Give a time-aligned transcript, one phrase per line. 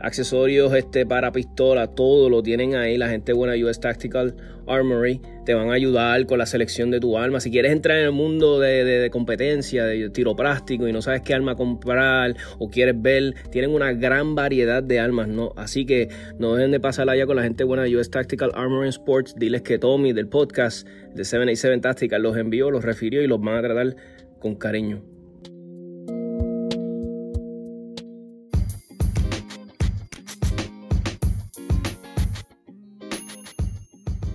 [0.00, 2.96] accesorios este, para pistola, todo lo tienen ahí.
[2.96, 4.34] La gente buena US Tactical
[4.66, 7.40] Armory te van a ayudar con la selección de tu arma.
[7.40, 11.34] Si quieres entrar en el mundo de, competencia, de tiro práctico y no sabes qué
[11.34, 15.52] arma comprar o quieres ver, tienen una gran variedad de armas, ¿no?
[15.56, 18.88] Así que no dejen de pasar allá con la gente buena de US Tactical Armory
[18.88, 19.34] Sports.
[19.36, 23.56] Diles que Tommy del podcast de 787 Tactical los envió, los refirió y los van
[23.56, 23.96] a tratar
[24.40, 25.15] con cariño.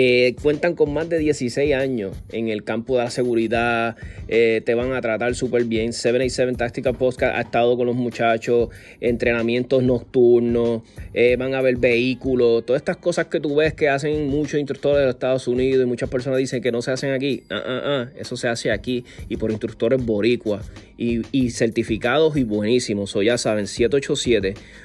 [0.00, 3.96] Eh, cuentan con más de 16 años en el campo de la seguridad,
[4.28, 5.92] eh, te van a tratar súper bien.
[5.92, 8.68] 787 Tactical Podcast ha estado con los muchachos,
[9.00, 10.82] entrenamientos nocturnos,
[11.14, 15.02] eh, van a ver vehículos, todas estas cosas que tú ves que hacen muchos instructores
[15.02, 17.42] de Estados Unidos y muchas personas dicen que no se hacen aquí.
[17.50, 23.14] Ah, ah, ah, eso se hace aquí y por instructores boricuas y, certificados y buenísimos.
[23.16, 23.66] O ya saben,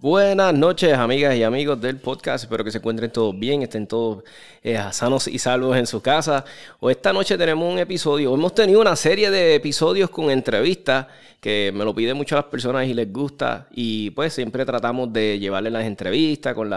[0.00, 2.44] Buenas noches, amigas y amigos del podcast.
[2.44, 4.24] Espero que se encuentren todos bien, estén todos
[4.62, 6.44] eh, sanos y salvos en su casa.
[6.80, 8.32] Esta noche tenemos un episodio.
[8.32, 11.06] Hemos tenido una serie de episodios con entrevistas
[11.40, 13.68] que me lo piden muchas las personas y les gusta.
[13.72, 16.70] Y pues siempre tratamos de llevarles las entrevistas con,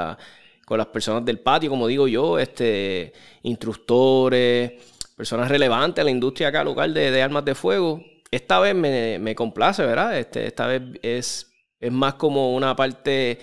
[0.66, 3.14] con las personas del patio, como digo yo, este,
[3.44, 4.74] instructores,
[5.16, 8.02] personas relevantes a la industria acá local de, armas de fuego.
[8.32, 10.18] Esta vez me, me complace, ¿verdad?
[10.18, 11.50] Este, esta vez es
[11.80, 13.40] es más como una parte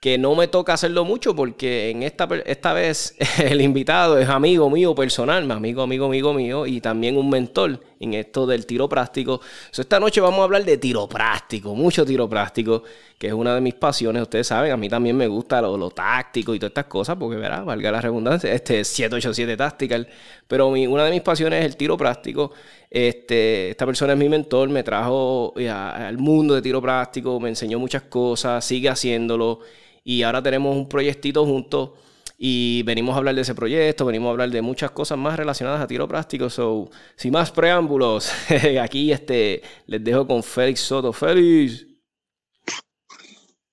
[0.00, 4.68] que no me toca hacerlo mucho porque en esta, esta vez el invitado es amigo
[4.68, 9.40] mío personal, amigo, amigo, amigo mío y también un mentor en esto del tiro práctico.
[9.70, 12.82] esta noche vamos a hablar de tiro práctico, mucho tiro práctico,
[13.16, 14.22] que es una de mis pasiones.
[14.22, 17.62] Ustedes saben, a mí también me gusta lo, táctico y todas estas cosas, porque verá,
[17.62, 20.08] valga la redundancia, este es 787 Tactical.
[20.48, 22.50] Pero una de mis pasiones es el tiro práctico.
[22.94, 27.48] Este, esta persona es mi mentor, me trajo eh, al mundo de tiro práctico, me
[27.48, 29.60] enseñó muchas cosas, sigue haciéndolo.
[30.04, 31.92] Y ahora tenemos un proyectito juntos
[32.36, 35.80] y venimos a hablar de ese proyecto, venimos a hablar de muchas cosas más relacionadas
[35.80, 36.50] a tiro práctico.
[36.50, 38.30] So, sin más preámbulos,
[38.82, 41.14] aquí este, les dejo con Félix Soto.
[41.14, 41.86] Félix.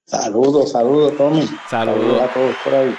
[0.06, 1.45] Saludos, saludos, Tommy.
[1.69, 2.21] Saludos.
[2.21, 2.95] a todos por ahí.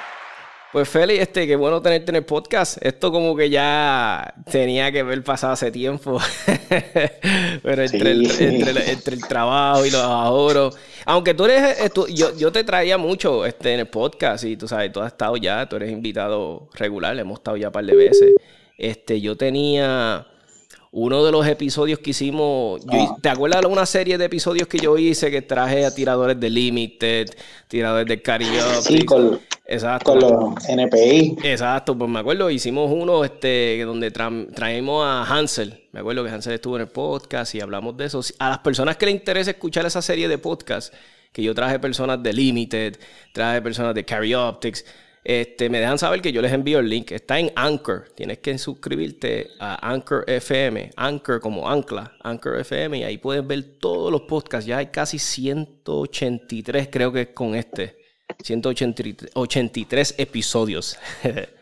[0.72, 2.78] Pues Félix, este, qué bueno tenerte en el podcast.
[2.81, 6.20] Esto como que ya tenía que ver pasado hace tiempo.
[7.62, 10.78] Pero entre, el, entre, el, trabajo y los ahorros.
[11.06, 14.69] Aunque tú eres, eh, yo, yo te traía mucho este, en el podcast y tú
[14.69, 17.96] sabes, tú has estado ya, tú eres invitado regular, hemos estado ya un par de
[17.96, 18.34] veces.
[18.78, 20.25] Este, yo tenía
[20.92, 23.16] uno de los episodios que hicimos, ah.
[23.22, 26.50] ¿te acuerdas de una serie de episodios que yo hice que traje a tiradores de
[26.50, 27.28] Limited,
[27.69, 28.82] tiradores de Karaoke?
[28.82, 30.10] Sí, con, Exacto.
[30.10, 31.37] con los NPI.
[31.44, 35.84] Exacto, pues me acuerdo, hicimos uno este, donde traemos a Hansel.
[35.92, 38.20] Me acuerdo que Hansel estuvo en el podcast y hablamos de eso.
[38.40, 40.93] A las personas que les interesa escuchar esa serie de podcast,
[41.32, 42.98] que yo traje personas de Limited,
[43.32, 44.84] traje personas de Carry Optics
[45.31, 47.12] este, me dejan saber que yo les envío el link.
[47.12, 48.09] Está en Anchor.
[48.17, 50.91] Tienes que suscribirte a Anchor FM.
[50.97, 52.17] Anchor como ancla.
[52.25, 52.99] Anchor FM.
[52.99, 54.67] Y ahí puedes ver todos los podcasts.
[54.67, 57.97] Ya hay casi 183, creo que con este.
[58.43, 60.99] 183 episodios.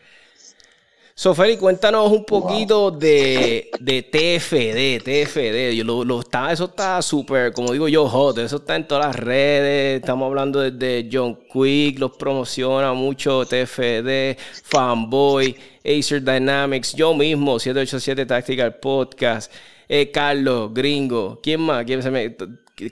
[1.19, 5.75] Sofeli, cuéntanos un poquito de, de, TFD, TFD.
[5.75, 8.37] Yo lo, está, eso está súper, como digo yo, hot.
[8.37, 9.99] Eso está en todas las redes.
[9.99, 18.25] Estamos hablando desde John Quick, los promociona mucho, TFD, Fanboy, Acer Dynamics, yo mismo, 787
[18.25, 19.51] Tactical Podcast,
[19.89, 21.41] eh, Carlos, Gringo.
[21.43, 21.83] ¿Quién más?
[21.83, 22.33] ¿Quién se me,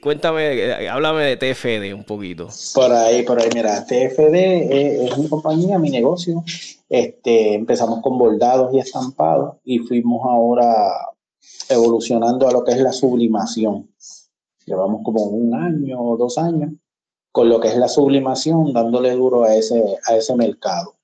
[0.01, 2.49] cuéntame, háblame de TFD un poquito.
[2.73, 6.43] Por ahí, por ahí, mira, TFD es, es mi compañía, mi negocio.
[6.89, 10.91] Este, empezamos con bordados y estampados y fuimos ahora
[11.69, 13.89] evolucionando a lo que es la sublimación.
[14.65, 16.71] Llevamos como un año o dos años
[17.31, 20.96] con lo que es la sublimación, dándole duro a ese, a ese mercado.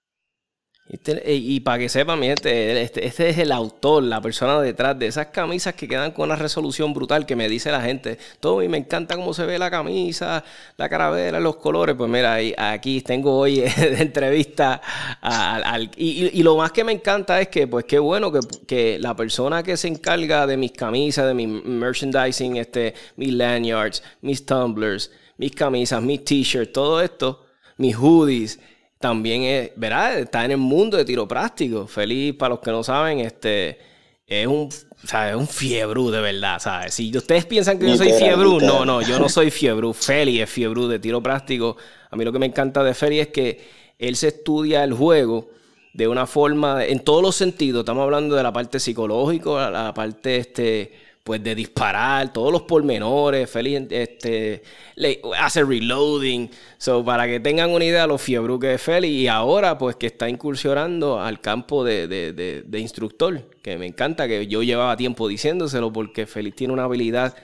[0.86, 5.00] Este, eh, y, para que sepan, este, este, este, es el autor, la persona detrás
[5.00, 8.18] de esas camisas que quedan con una resolución brutal que me dice la gente.
[8.42, 10.44] Todo y me encanta cómo se ve la camisa,
[10.76, 11.96] la caravera, los colores.
[11.96, 14.82] Pues mira, aquí tengo hoy de entrevista
[15.22, 15.90] al.
[15.96, 19.64] y, lo más que me encanta es que, pues qué bueno que, que, la persona
[19.64, 25.54] que se encarga de mis camisas, de mi merchandising, este, mis lanyards, mis tumblers, mis
[25.56, 27.46] camisas, mis t-shirts, todo esto,
[27.78, 28.60] mis hoodies
[29.04, 30.18] también es, ¿verdad?
[30.18, 31.88] Está en el mundo de tiro práctico.
[31.88, 33.78] Feliz, para los que no saben, este
[34.26, 36.94] es un, es un fiebru de verdad, ¿sabes?
[36.94, 39.92] Si ustedes piensan que yo soy fiebru, no, no, yo no soy fiebru.
[39.92, 41.76] Feli es fiebru de tiro práctico.
[42.12, 43.60] A mí lo que me encanta de Feli es que
[44.00, 45.50] él se estudia el juego
[45.94, 47.82] de una forma, en todos los sentidos.
[47.82, 50.94] Estamos hablando de la parte psicológica, la parte este,
[51.24, 54.62] pues de disparar, todos los pormenores, Feli este,
[55.40, 56.50] hace reloading.
[56.78, 60.08] So, para que tengan una idea lo fiebru que es Feli y ahora pues que
[60.08, 66.26] está incursionando al campo de, instructor, que me encanta, que yo llevaba tiempo diciéndoselo porque
[66.26, 67.36] Félix tiene una habilidad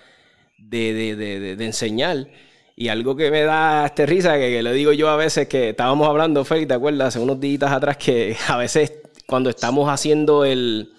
[0.58, 2.28] de, enseñar.
[2.76, 5.70] Y algo que me da este risa, que, que, le digo yo a veces que
[5.70, 7.10] estábamos hablando, Félix, ¿te acuerdas?
[7.10, 8.94] Hace unos días atrás que a veces
[9.26, 10.92] cuando estamos haciendo el,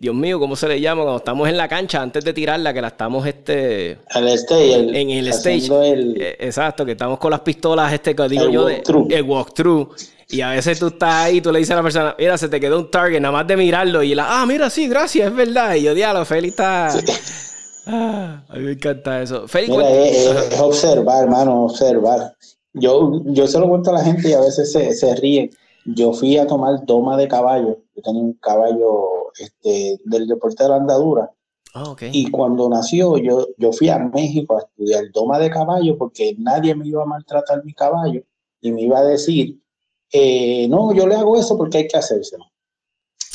[0.00, 1.02] Dios mío, ¿cómo se le llama?
[1.02, 3.98] Cuando estamos en la cancha, antes de tirarla, que la estamos este.
[4.14, 5.68] El stage, en el stage.
[5.70, 9.94] Eh, exacto, que estamos con las pistolas, este que digo yo, de, el walkthrough.
[10.30, 12.48] Y a veces tú estás ahí y tú le dices a la persona, mira, se
[12.48, 14.02] te quedó un target, nada más de mirarlo.
[14.02, 15.74] Y la, ah, mira, sí, gracias, es verdad.
[15.74, 16.88] Y yo, diablo, Félix está.
[17.86, 19.46] Ah, a mí me encanta eso.
[19.48, 22.34] Félix, es, observar, hermano, observar.
[22.72, 25.50] Yo, yo se lo cuento a la gente y a veces se, se ríen.
[25.84, 27.78] Yo fui a tomar doma de caballo.
[28.00, 31.30] Yo tenía un caballo este, del deporte de la andadura.
[31.74, 36.34] Ah, y cuando nació, yo, yo fui a México a estudiar doma de caballo porque
[36.36, 38.22] nadie me iba a maltratar mi caballo
[38.60, 39.60] y me iba a decir,
[40.12, 42.44] eh, no, yo le hago eso porque hay que hacérselo.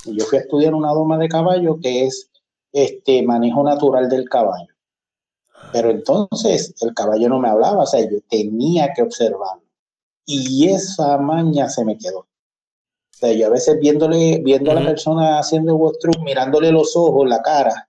[0.05, 2.29] Y yo fui a estudiar una doma de caballo que es
[2.74, 4.74] este manejo natural del caballo.
[5.72, 9.63] Pero entonces el caballo no me hablaba, o sea, yo tenía que observarlo.
[10.25, 12.27] Y esa maña se me quedó.
[13.15, 17.25] O sea, yo a veces viéndole, viendo a la persona haciendo walkthrough, mirándole los ojos,
[17.29, 17.88] la cara,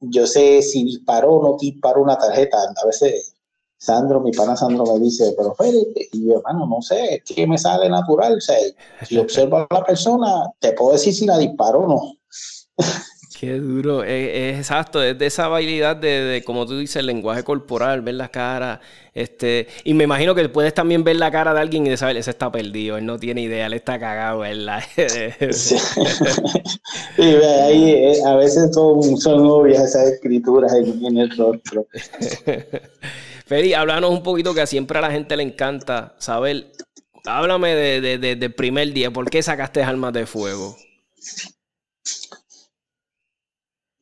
[0.00, 2.56] yo sé si disparó o no disparó una tarjeta.
[2.82, 3.34] A veces
[3.76, 7.46] Sandro, mi pana Sandro me dice, pero Félix, y yo, hermano, no sé, es que
[7.46, 8.36] me sale natural.
[8.38, 8.56] O sea,
[9.06, 12.12] si observo a la persona, te puedo decir si la disparó o no.
[13.38, 18.00] Qué duro, es, exacto, es de esa habilidad de, como tú dices, el lenguaje corporal,
[18.00, 18.80] ver la cara,
[19.12, 22.16] este, y me imagino que puedes también ver la cara de alguien y de saber,
[22.16, 24.82] ese está perdido, él no tiene idea, él está cagado, ¿verdad?
[25.50, 25.76] sí,
[27.18, 31.86] ahí eh, a veces son, son obvias esas escrituras en, el rostro.
[33.44, 36.72] Feli, háblanos un poquito que siempre a la gente le encanta saber,
[37.26, 40.74] háblame de, de, del primer día, ¿por qué sacaste armas de fuego?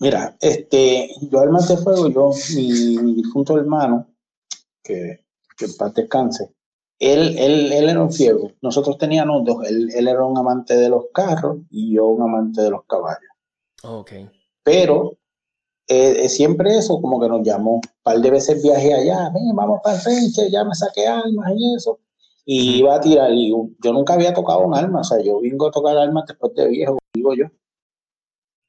[0.01, 4.09] Mira, este, yo armas de fuego, yo, mi, mi difunto hermano,
[4.83, 5.25] que,
[5.57, 6.53] que en paz descanse,
[6.99, 8.53] él, él, él era un ciego.
[8.63, 9.67] Nosotros teníamos dos.
[9.69, 13.31] Él, él, era un amante de los carros y yo un amante de los caballos.
[13.83, 14.31] Okay.
[14.63, 15.19] Pero
[15.87, 17.75] eh, siempre eso como que nos llamó.
[17.75, 21.53] Un par de veces viajé allá, ven, vamos para el frente, ya me saqué armas
[21.57, 21.99] y eso.
[22.47, 23.33] Y iba a tirar.
[23.33, 25.01] Y yo nunca había tocado un arma.
[25.01, 27.47] O sea, yo vengo a tocar armas después de viejo, digo yo.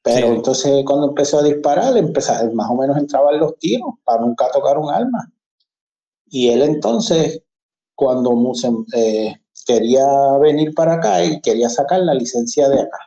[0.05, 4.47] Pero entonces cuando empezó a disparar, empezaba, más o menos entraban los tiros para nunca
[4.51, 5.31] tocar un arma.
[6.27, 7.41] Y él entonces,
[7.95, 8.31] cuando
[8.93, 9.35] eh,
[9.65, 10.05] quería
[10.39, 12.99] venir para acá, y quería sacar la licencia de acá.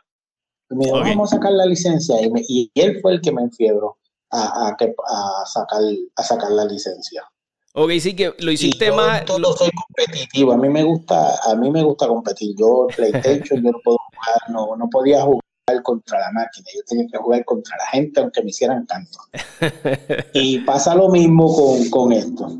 [0.71, 2.17] Y me dijo, vamos a sacar la licencia.
[2.21, 3.97] Y, él fue el que me enfiebró
[4.31, 5.81] a, a, a, sacar,
[6.17, 7.23] a sacar la licencia.
[7.75, 9.21] Ok, sí que lo hiciste más.
[9.21, 10.51] Yo todo soy competitivo.
[10.51, 12.53] A mí me gusta, a mí me gusta competir.
[12.57, 15.48] Yo PlayStation, yo no puedo jugar, no, no podía jugar
[15.81, 19.19] contra la máquina, yo tenía que jugar contra la gente aunque me hicieran canto.
[20.33, 22.57] y pasa lo mismo con, con esto.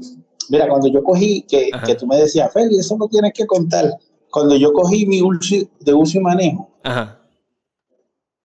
[0.49, 3.85] Mira, cuando yo cogí, que, que, tú me decías, Feli, eso no tienes que contar.
[4.31, 7.19] Cuando yo cogí mi uso, de uso y manejo, Ajá.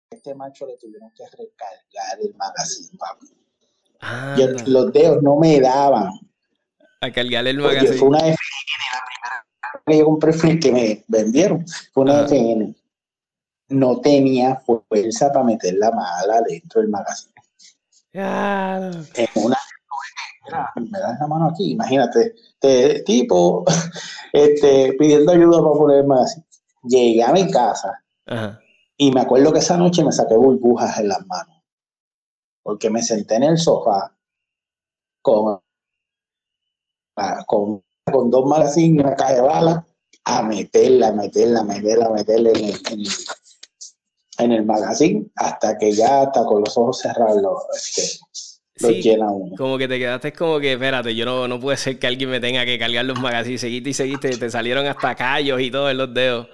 [0.09, 3.27] este macho le tuvieron que recargar el magazine, papi.
[4.71, 6.09] los dedos no me daban.
[7.01, 7.93] A cargar el magazine.
[7.93, 8.35] fue una FN,
[8.93, 11.65] la primera que yo compré que me vendieron.
[11.93, 12.75] Fue una FN
[13.71, 17.33] no tenía fuerza para meter la mala dentro del magazine.
[19.15, 19.57] En una
[20.75, 23.63] me das la mano aquí, imagínate, este tipo
[24.33, 26.45] este, pidiendo ayuda para poner el magazine.
[26.83, 28.03] Llegué a mi casa
[28.97, 31.63] y me acuerdo que esa noche me saqué burbujas en las manos,
[32.63, 34.15] porque me senté en el sofá
[35.21, 35.59] con,
[37.45, 39.85] con, con dos magazines y una caja de balas
[40.23, 43.07] a meterla, meterla, meterla, meterla en el, en el
[44.41, 49.55] en el magazine hasta que ya hasta con los ojos cerrados lo, este, llena uno.
[49.57, 52.39] Como que te quedaste como que, espérate, yo no, no puede ser que alguien me
[52.39, 55.97] tenga que cargar los magazines, seguiste y seguiste, te salieron hasta callos y todo en
[55.97, 56.47] los dedos.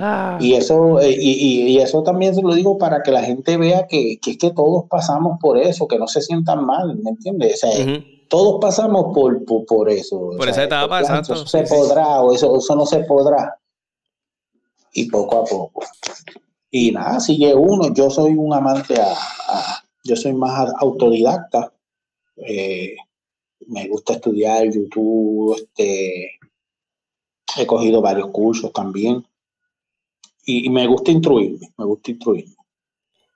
[0.00, 0.38] Ah.
[0.40, 3.86] Y eso, eh, y, y, eso también se lo digo para que la gente vea
[3.86, 7.64] que, que, es que todos pasamos por eso, que no se sientan mal, ¿me entiendes?
[7.64, 10.30] O sea, todos pasamos por, por, eso.
[10.36, 11.34] Por esa etapa, exacto.
[11.34, 13.58] Eso se podrá o eso, eso no se podrá.
[14.92, 15.82] Y poco a poco.
[16.70, 17.92] Y nada, sigue uno.
[17.94, 21.72] Yo soy un amante a, yo soy más autodidacta.
[22.36, 22.96] Eh,
[23.66, 26.38] me gusta estudiar YouTube, este,
[27.56, 29.24] he cogido varios cursos también.
[30.44, 32.54] Y, me gusta instruirme, me gusta instruirme.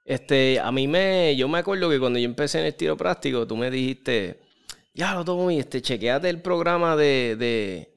[0.05, 3.47] Este, a mí me, yo me acuerdo que cuando yo empecé en el tiro práctico,
[3.47, 4.41] tú me dijiste,
[4.95, 7.92] ya lo tomo, este, chequeate el programa de de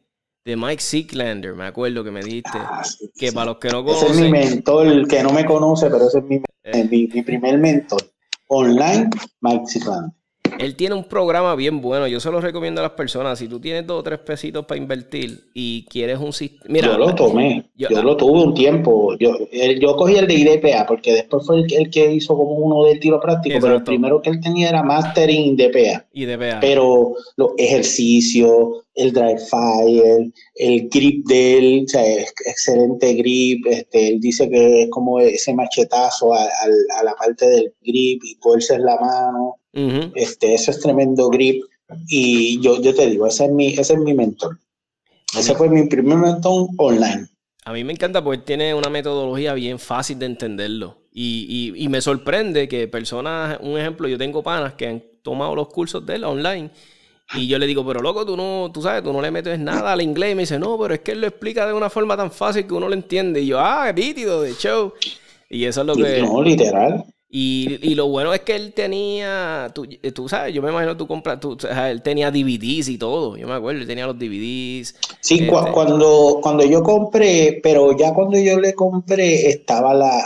[0.45, 2.51] Mike Seeklander, me acuerdo que me dijiste.
[2.53, 2.83] Ah,
[3.15, 4.11] que para los que no conocen.
[4.11, 6.87] Ese es mi mentor, que no me conoce, pero ese es mi, eh.
[6.89, 8.01] mi, mi primer mentor.
[8.47, 9.09] Online,
[9.41, 10.11] Mike Seeklander.
[10.59, 12.07] Él tiene un programa bien bueno.
[12.07, 13.39] Yo se lo recomiendo a las personas.
[13.39, 16.79] Si tú tienes dos o tres pesitos para invertir y quieres un sistema.
[16.79, 17.65] Yo lo tomé.
[17.75, 19.17] Yo, lo tuve un tiempo.
[19.17, 19.37] Yo,
[19.79, 23.19] yo cogí el de IDPA porque después fue el, que hizo como uno de tiro
[23.19, 23.57] práctico.
[23.61, 26.05] Pero el primero que él tenía era Mastering IDPA.
[26.13, 26.59] IDPA.
[26.61, 32.03] Pero los ejercicios, el drive fire, el grip de él, o sea,
[32.45, 33.65] excelente grip.
[33.67, 38.37] Este, él dice que es como ese machetazo a, a la parte del grip y
[38.73, 39.57] en la mano
[40.15, 41.63] este, eso es tremendo grip.
[42.07, 44.57] Y yo, yo te digo, ese es mi, ese es mi mentor.
[45.37, 47.27] Ese fue mi primer mentor online.
[47.65, 50.97] A mí me encanta porque tiene una metodología bien fácil de entenderlo.
[51.11, 55.55] Y, y, y, me sorprende que personas, un ejemplo, yo tengo panas que han tomado
[55.55, 56.69] los cursos de él online.
[57.33, 59.93] Y yo le digo, pero loco, tú no, tú sabes, tú no le metes nada
[59.93, 60.33] al inglés.
[60.33, 62.67] Y me dice, no, pero es que él lo explica de una forma tan fácil
[62.67, 63.41] que uno lo entiende.
[63.41, 64.93] Y yo, ah, nítido, de show.
[65.49, 66.21] Y eso es lo que.
[66.21, 67.05] No, literal.
[67.37, 71.05] Y, lo bueno es que él tenía, tú, eh, tú sabes, yo me imagino tú
[71.05, 74.95] compras, tú, él tenía DVDs y todo, yo me acuerdo, él tenía los DVDs.
[75.19, 80.23] Sí, este cuando, cuando yo compré, pero ya cuando yo le compré estaba la,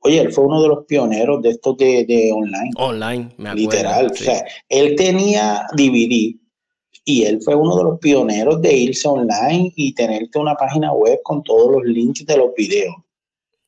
[0.00, 2.70] oye, él fue uno de los pioneros de estos de, de online.
[2.76, 3.70] Online, me acuerdo.
[3.70, 6.36] Literal, o sea, él tenía DVD
[7.06, 11.20] y él fue uno de los pioneros de irse online y tenerte una página web
[11.22, 12.94] con todos los links de los videos.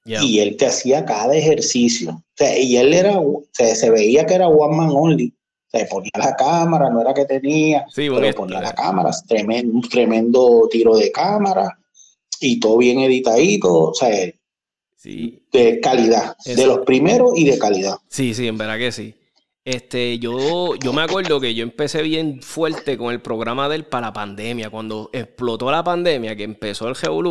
[0.05, 2.23] Y él te hacía cada ejercicio.
[2.59, 3.21] y él era,
[3.53, 5.33] se veía que era one man only.
[5.71, 10.69] Se ponía la cámara, no era que tenía, pero ponía la cámara, tremendo, un tremendo
[10.71, 11.79] tiro de cámara
[12.41, 14.11] y todo bien editadito, o sea,
[15.05, 17.97] de calidad, de los primeros y de calidad.
[18.09, 19.15] Sí, sí, en verdad que sí.
[19.65, 24.09] Este, yo, yo me acuerdo que yo empecé bien fuerte con el programa del para
[24.09, 24.71] la pandemia.
[24.71, 27.31] Cuando explotó la pandemia, que empezó el GULU,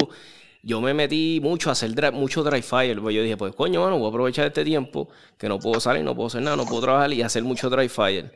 [0.64, 3.00] yo me metí mucho a hacer mucho dry fire.
[3.02, 6.04] Pues yo dije, pues coño, mano, voy a aprovechar este tiempo que no puedo salir,
[6.04, 8.32] no puedo hacer nada, no puedo trabajar y hacer mucho dry fire.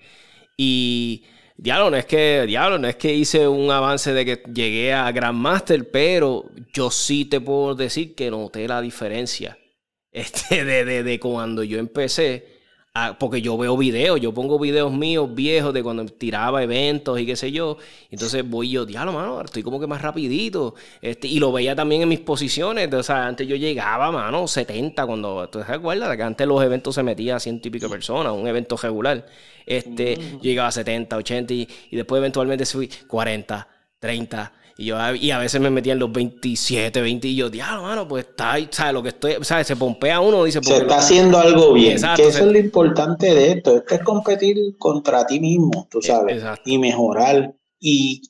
[0.57, 1.23] Y
[1.57, 5.11] diablo, no es que, diablo, no es que hice un avance de que llegué a
[5.11, 9.57] Grandmaster, pero yo sí te puedo decir que noté la diferencia.
[10.15, 12.54] Este, de, de, de cuando yo empecé
[12.97, 17.25] Ah, porque yo veo videos, yo pongo videos míos viejos de cuando tiraba eventos y
[17.25, 17.77] qué sé yo.
[18.09, 20.75] Entonces voy yo, diablo, mano, estoy como que más rapidito.
[21.01, 22.93] Este, y lo veía también en mis posiciones.
[22.93, 25.49] O sea, antes yo llegaba, mano, 70 cuando...
[25.49, 26.15] ¿Tú te acuerdas?
[26.15, 29.25] Que antes los eventos se metía a ciento y pico personas, un evento regular.
[29.65, 33.67] Este, llegaba a 70, 80 y, y después eventualmente subí 40,
[33.99, 34.53] 30.
[34.77, 38.07] Y yo y a veces me metía en los 27, 20 y yo, diablo, mano,
[38.07, 38.93] pues está ahí, ¿sabes?
[38.93, 39.67] Lo que estoy, ¿sabes?
[39.67, 40.59] Se pompea uno, dice.
[40.61, 41.97] Se está haciendo algo bien.
[42.15, 43.77] que eso es lo importante de esto.
[43.77, 46.43] Esto es competir contra ti mismo, tú sabes.
[46.65, 47.55] Y mejorar.
[47.79, 48.21] Y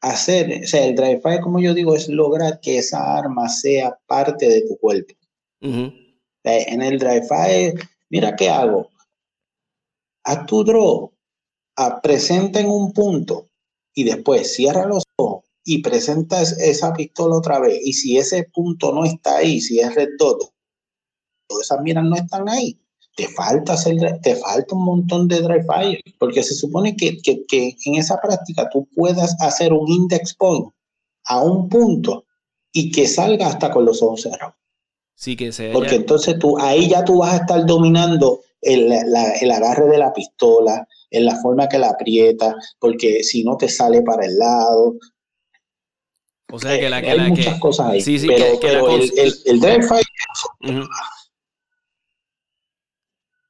[0.00, 3.98] hacer, o sea, el drive fire, como yo digo, es lograr que esa arma sea
[4.06, 5.14] parte de tu cuerpo.
[5.60, 7.74] En el drive fire,
[8.10, 8.90] mira qué hago.
[10.24, 11.12] A tu draw,
[11.76, 13.48] a presenta en un punto
[13.94, 18.92] y después cierra los ojos y presentas esa pistola otra vez, y si ese punto
[18.92, 20.52] no está ahí, si es red dot,
[21.48, 22.78] todas esas miras no están ahí,
[23.16, 27.76] te falta, hacer, te falta un montón de dry fire, porque se supone que, que,
[27.84, 30.66] en esa práctica tú puedas hacer un index point
[31.26, 32.24] a un punto
[32.72, 34.56] y que salga hasta con los ojos cerrados.
[35.14, 35.72] Sí, que sea.
[35.72, 40.12] Porque entonces tú, ahí ya tú vas a estar dominando el, el, agarre de la
[40.12, 44.96] pistola, en la forma que la aprieta, porque si no te sale para el lado,
[46.52, 48.00] o sea que la que hay la muchas cosas ahí.
[48.00, 50.04] Sí, sí, pero, que, el, el, drive fire.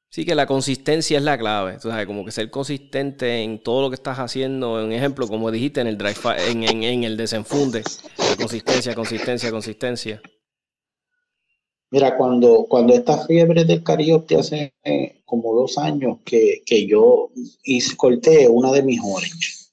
[0.09, 1.77] Sí, que la consistencia es la clave.
[1.81, 4.81] Tú sabes, como que ser consistente en todo lo que estás haciendo.
[4.81, 6.15] Un ejemplo, como dijiste en el drive
[6.49, 7.83] en, en, en, el desenfunde.
[8.17, 10.21] La consistencia, consistencia, consistencia.
[11.91, 17.29] Mira, cuando, cuando esta fiebre del karaoke hace eh, como dos años que, que yo
[17.63, 19.64] hice, corté una de mis orange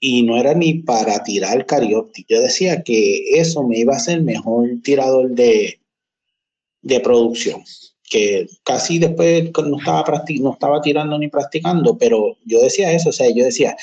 [0.00, 2.24] y no era ni para tirar karaoke.
[2.26, 5.78] Yo decía que eso me iba a ser mejor tirador de,
[6.80, 7.62] de producción,
[8.02, 13.12] que casi después no estaba, no estaba tirando ni practicando, pero yo decía eso, o
[13.12, 13.76] sea, yo decía,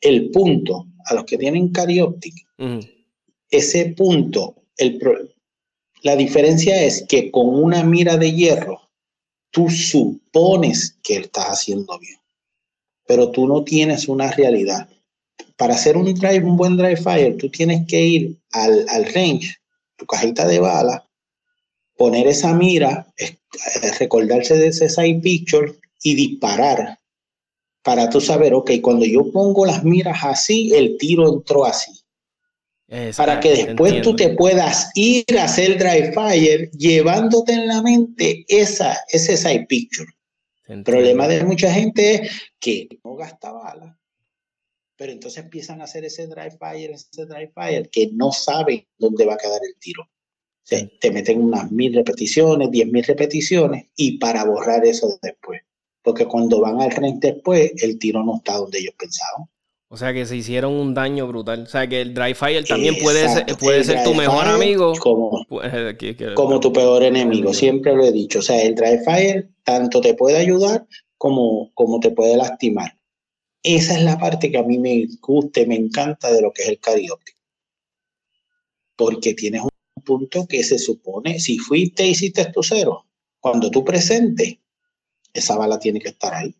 [0.00, 2.32] el punto a los que tienen karaoke,
[3.48, 4.98] ese punto, el,
[6.02, 8.80] la diferencia es que con una mira de hierro,
[9.52, 12.18] tú supones que estás haciendo bien,
[13.06, 14.88] pero tú no tienes una realidad
[15.62, 19.58] para hacer un drive, un buen drive fire, tú tienes que ir al, range,
[19.94, 21.08] tu cajita de bala,
[21.96, 23.38] poner esa mira, eh,
[24.00, 25.72] recordarse de ese side picture
[26.02, 26.98] y disparar
[27.80, 31.92] para tú saber, ok, cuando yo pongo las miras así, el tiro entró así.
[33.16, 38.44] para que después tú te puedas ir a hacer drive fire llevándote en la mente
[38.48, 40.10] esa, ese side picture.
[40.66, 44.01] El problema de mucha gente es que no gasta balas
[44.96, 49.24] pero entonces empiezan a hacer ese dry fire, ese dry fire, que no saben dónde
[49.24, 50.08] va a quedar el tiro.
[51.00, 55.62] te meten unas mil repeticiones, diez mil repeticiones, y para borrar eso después.
[56.02, 59.48] Porque cuando van al frente después, el tiro no está donde ellos pensaban.
[59.88, 61.64] O sea que se hicieron un daño brutal.
[61.64, 64.94] O sea que el dry fire también puede ser, puede ser tu mejor amigo.
[64.98, 65.46] Como,
[66.34, 67.52] como tu peor enemigo.
[67.52, 68.38] Siempre lo he dicho.
[68.38, 70.86] O sea, el dry fire tanto te puede ayudar
[71.18, 72.96] como, como te puede lastimar.
[73.62, 76.62] Esa es la parte que a mí me gusta y me encanta de lo que
[76.62, 77.32] es el karaoke.
[78.96, 83.06] Porque tienes un punto que se supone, si fuiste hiciste tu cero,
[83.40, 84.58] cuando tú presentes,
[85.32, 86.54] esa bala tiene que estar ahí.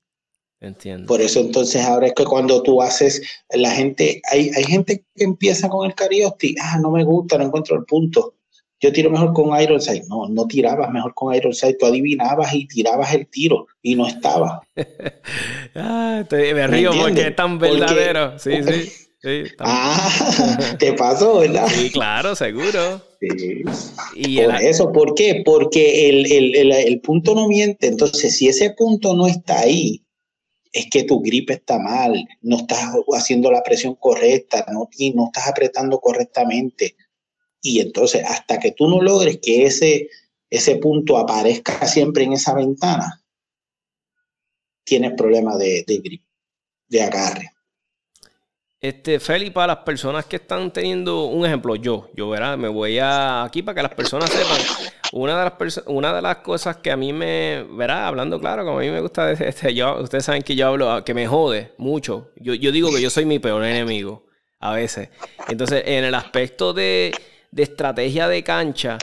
[0.60, 1.08] Entiendo.
[1.08, 5.24] Por eso entonces ahora es que cuando tú haces, la gente, hay, hay gente que
[5.24, 8.36] empieza con el karaoke, ah, no me gusta, no encuentro el punto
[8.82, 10.04] yo tiro mejor con Iron Sight.
[10.08, 11.78] No, no tirabas mejor con Iron Sight.
[11.78, 14.60] Tú adivinabas y tirabas el tiro y no estaba.
[15.76, 18.38] ah, me río porque es tan verdadero.
[18.38, 18.92] sí, sí.
[19.24, 21.68] Sí, ah, te pasó, ¿verdad?
[21.68, 23.00] Sí, claro, seguro.
[23.20, 23.62] Sí.
[24.16, 25.42] Y Por eso, ¿por qué?
[25.44, 27.86] Porque el, el, el, punto no miente.
[27.86, 30.04] Entonces, si ese punto no está ahí,
[30.72, 32.80] es que tu gripe está mal, no estás
[33.14, 36.96] haciendo la presión correcta, no, no estás apretando correctamente.
[37.62, 40.10] Y entonces, hasta que tú no logres que ese,
[40.50, 43.22] ese punto aparezca siempre en esa ventana,
[44.84, 46.22] tienes problemas de, de grip,
[46.88, 47.52] de agarre.
[48.82, 52.98] Este, Feli, para las personas que están teniendo un ejemplo, yo, yo verá, me voy
[52.98, 54.58] a aquí para que las personas sepan.
[55.12, 58.78] Una de las una de las cosas que a mí me, verá, hablando claro, como
[58.78, 62.32] a mí me gusta, este, yo, ustedes saben que yo hablo, que me jode mucho.
[62.34, 64.26] Yo, yo digo que yo soy mi peor enemigo,
[64.58, 65.10] a veces.
[65.46, 67.14] Entonces, en el aspecto de,
[67.52, 68.98] de estrategia de cancha,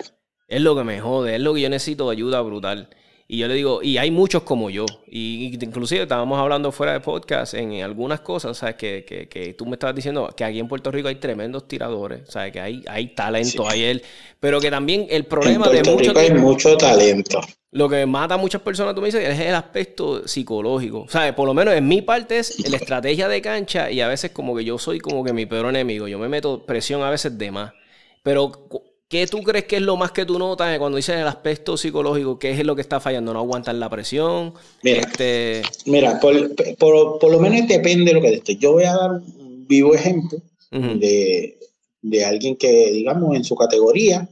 [0.47, 2.89] es lo que me jode, es lo que yo necesito ayuda brutal.
[3.31, 4.87] Y yo le digo, y hay muchos como yo.
[5.05, 8.73] Y inclusive estábamos hablando fuera de podcast en algunas cosas, ¿sabes?
[8.73, 12.21] Que, que, que tú me estabas diciendo que aquí en Puerto Rico hay tremendos tiradores,
[12.27, 12.51] ¿sabes?
[12.51, 14.01] Que hay, hay talento, hay él.
[14.39, 17.39] Pero que también el problema en Puerto de Rico hay mucho talento.
[17.69, 21.05] Lo que mata a muchas personas, tú me dices, es el aspecto psicológico.
[21.07, 21.33] ¿Sabes?
[21.33, 24.55] Por lo menos en mi parte es la estrategia de cancha y a veces como
[24.55, 26.07] que yo soy como que mi peor enemigo.
[26.07, 27.73] Yo me meto presión a veces de más.
[28.29, 28.51] Pero
[29.09, 32.37] ¿Qué tú crees que es lo más que tú notas cuando dices el aspecto psicológico?
[32.37, 33.33] ¿Qué es lo que está fallando?
[33.33, 34.53] ¿No aguantar la presión?
[34.83, 35.63] Mira, este...
[35.87, 38.57] mira por, lo menos depende de lo que esté.
[38.57, 40.39] Yo voy a dar un vivo ejemplo
[40.69, 41.57] de,
[42.23, 44.29] alguien que, digamos, en su categoría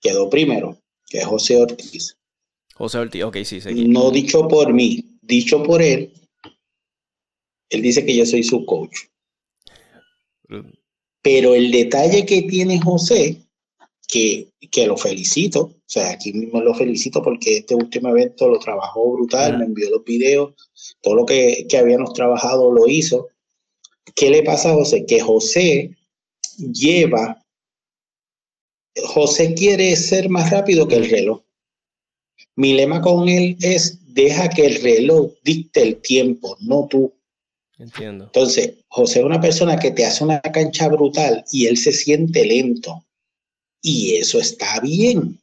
[0.00, 2.16] quedó primero, que es José Ortiz.
[2.76, 3.88] José Ortiz, ok, sí, sí.
[3.88, 6.12] No dicho por mí, dicho por él.
[7.68, 8.96] Él dice que yo soy su coach.
[11.22, 13.42] Pero el detalle que tiene José
[14.12, 19.12] que, lo felicito, o sea, aquí mismo lo felicito porque este último evento lo trabajó
[19.12, 20.54] brutal, me envió los videos,
[21.00, 23.28] todo lo que, que habíamos trabajado lo hizo.
[24.14, 25.06] ¿Qué le pasa a José?
[25.06, 25.96] Que José
[26.58, 27.42] lleva,
[29.04, 31.40] José quiere ser más rápido que el reloj.
[32.56, 37.14] Mi lema con él es, deja que el reloj dicte el tiempo, no tú.
[37.82, 38.26] Entiendo.
[38.26, 42.44] Entonces, José es una persona que te hace una cancha brutal y él se siente
[42.46, 43.04] lento.
[43.82, 45.40] Y eso está bien,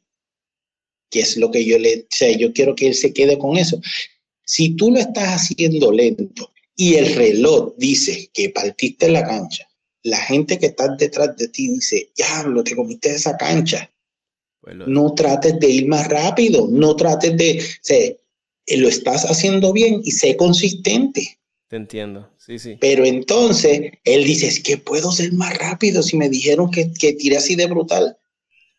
[1.10, 3.78] que es lo que yo le, o yo quiero que él se quede con eso.
[4.42, 9.68] Si tú lo estás haciendo lento y el reloj dice que partiste la cancha,
[10.02, 13.92] la gente que está detrás de ti dice, diablo, te comiste esa cancha.
[14.62, 18.18] Pues no trates de ir más rápido, no trates de,
[18.66, 21.39] o lo estás haciendo bien y sé consistente.
[21.70, 22.78] Te entiendo, sí, sí.
[22.80, 27.12] Pero entonces él dice, es que puedo ser más rápido si me dijeron que, que
[27.12, 28.18] tiré así de brutal.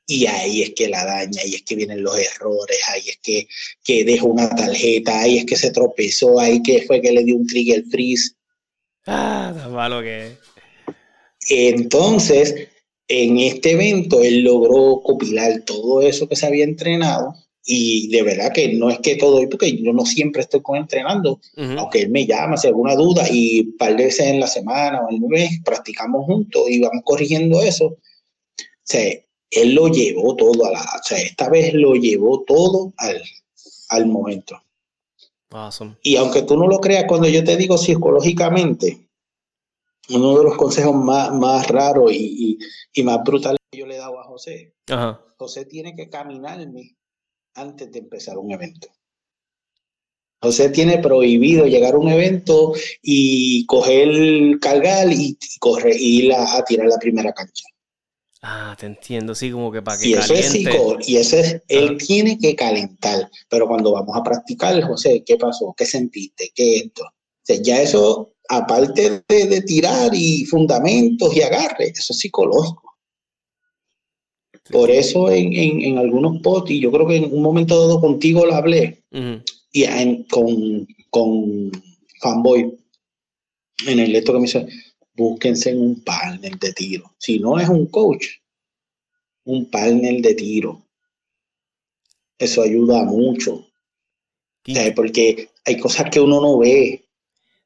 [0.05, 3.47] Y ahí es que la daña, ahí es que vienen los errores, ahí es que,
[3.81, 7.37] que dejó una tarjeta, ahí es que se tropezó, ahí que fue que le dio
[7.37, 8.33] un trigger freeze.
[9.07, 10.35] Ah, tan malo que
[11.47, 12.67] Entonces,
[13.07, 17.35] en este evento, él logró copilar todo eso que se había entrenado.
[17.63, 21.39] Y de verdad que no es que todo, porque yo no siempre estoy con entrenando,
[21.77, 25.01] aunque él me llama si alguna duda y un par de veces en la semana
[25.01, 27.85] o en el mes practicamos juntos y vamos corrigiendo eso.
[27.85, 27.97] O
[28.83, 29.13] sea,
[29.51, 33.21] él lo llevó todo a la, o sea, esta vez lo llevó todo al,
[33.89, 34.59] al momento.
[36.01, 39.09] Y aunque tú no lo creas, cuando yo te digo psicológicamente,
[40.09, 42.57] uno de los consejos más, más raros y,
[42.93, 44.73] y, más brutales que yo le he dado a José,
[45.37, 46.95] José tiene que caminarme
[47.55, 48.87] antes de empezar un evento.
[50.41, 56.63] José tiene prohibido llegar a un evento y coger, cargar y, y correr, ir a
[56.65, 57.65] tirar la primera cancha.
[58.43, 61.61] Ah, te entiendo, sí, como que para que y eso es psico, y eso es,
[61.67, 65.75] él tiene que calentar, pero cuando vamos a practicar, José, ¿qué pasó?
[65.77, 66.51] ¿Qué sentiste?
[66.55, 67.03] ¿Qué esto?
[67.61, 72.90] ya eso, aparte de, tirar y fundamentos y agarre, eso es psicológico.
[74.69, 78.45] Por eso en, en, algunos posts, y yo creo que en un momento dado contigo
[78.45, 79.03] lo hablé,
[79.71, 81.71] y con, con
[82.19, 82.77] Fanboy,
[83.87, 84.67] en el lecto que me dice,
[85.15, 87.11] búsquense un partner de tiro.
[87.17, 88.27] Si no es un coach,
[89.45, 90.81] un partner de tiro.
[92.37, 93.67] Eso ayuda mucho.
[94.95, 97.03] porque hay cosas que uno no ve.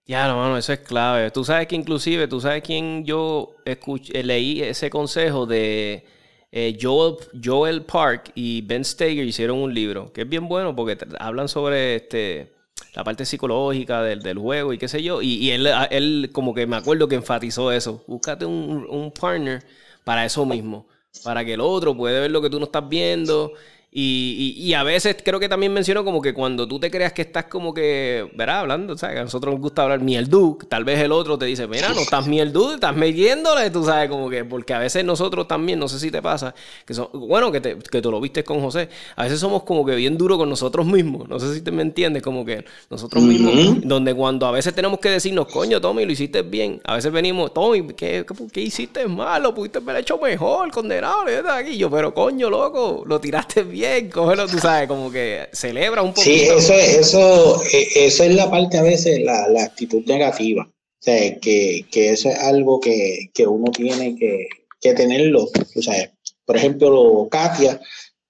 [0.05, 1.31] Ya, no, mano, eso es clave.
[1.31, 6.05] Tú sabes que inclusive, tú sabes quién yo escuché, leí ese consejo de
[6.51, 10.97] eh, Joel, Joel Park y Ben Steger hicieron un libro, que es bien bueno porque
[11.19, 12.53] hablan sobre este
[12.93, 15.21] la parte psicológica del, juego y qué sé yo.
[15.21, 18.03] Y, él, él, como que me acuerdo que enfatizó eso.
[18.07, 19.63] Búscate un, un partner
[20.03, 20.87] para eso mismo.
[21.23, 23.51] Para que el otro pueda ver lo que tú no estás viendo
[23.97, 27.45] y, a veces creo que también menciono como que cuando tú te creas que estás
[27.45, 29.19] como que, verá, hablando, ¿sabes?
[29.19, 32.27] A nosotros nos gusta hablar mieldu, tal vez el otro te dice, mira, no estás
[32.27, 36.11] mieldu, estás metiéndole, tú sabes, como que, porque a veces nosotros también, no sé si
[36.11, 36.53] te pasa,
[36.85, 39.85] que son, bueno, que, te, que tú lo viste con José, a veces somos como
[39.85, 43.23] que bien duros con nosotros mismos, no sé si te me entiendes, como que nosotros
[43.23, 47.13] mismos, donde cuando a veces tenemos que decirnos, coño, Tommy, lo hiciste bien, a veces
[47.13, 49.41] venimos, Tommy, ¿qué, qué, hiciste mal?
[49.41, 51.23] Lo pudiste haber hecho mejor, condenado,
[51.65, 56.01] y yo, pero coño, loco, lo tiraste bien bien, cógelo, tú sabes, como que celebra
[56.01, 56.21] un poco.
[56.21, 60.63] Sí, eso, eso, e, eso es la parte a veces, la, la actitud negativa.
[60.63, 64.47] O sea, que, que, eso es algo que, que uno tiene que,
[64.81, 65.49] que tenerlo.
[65.75, 66.11] O sea,
[66.45, 67.79] por ejemplo, Katia,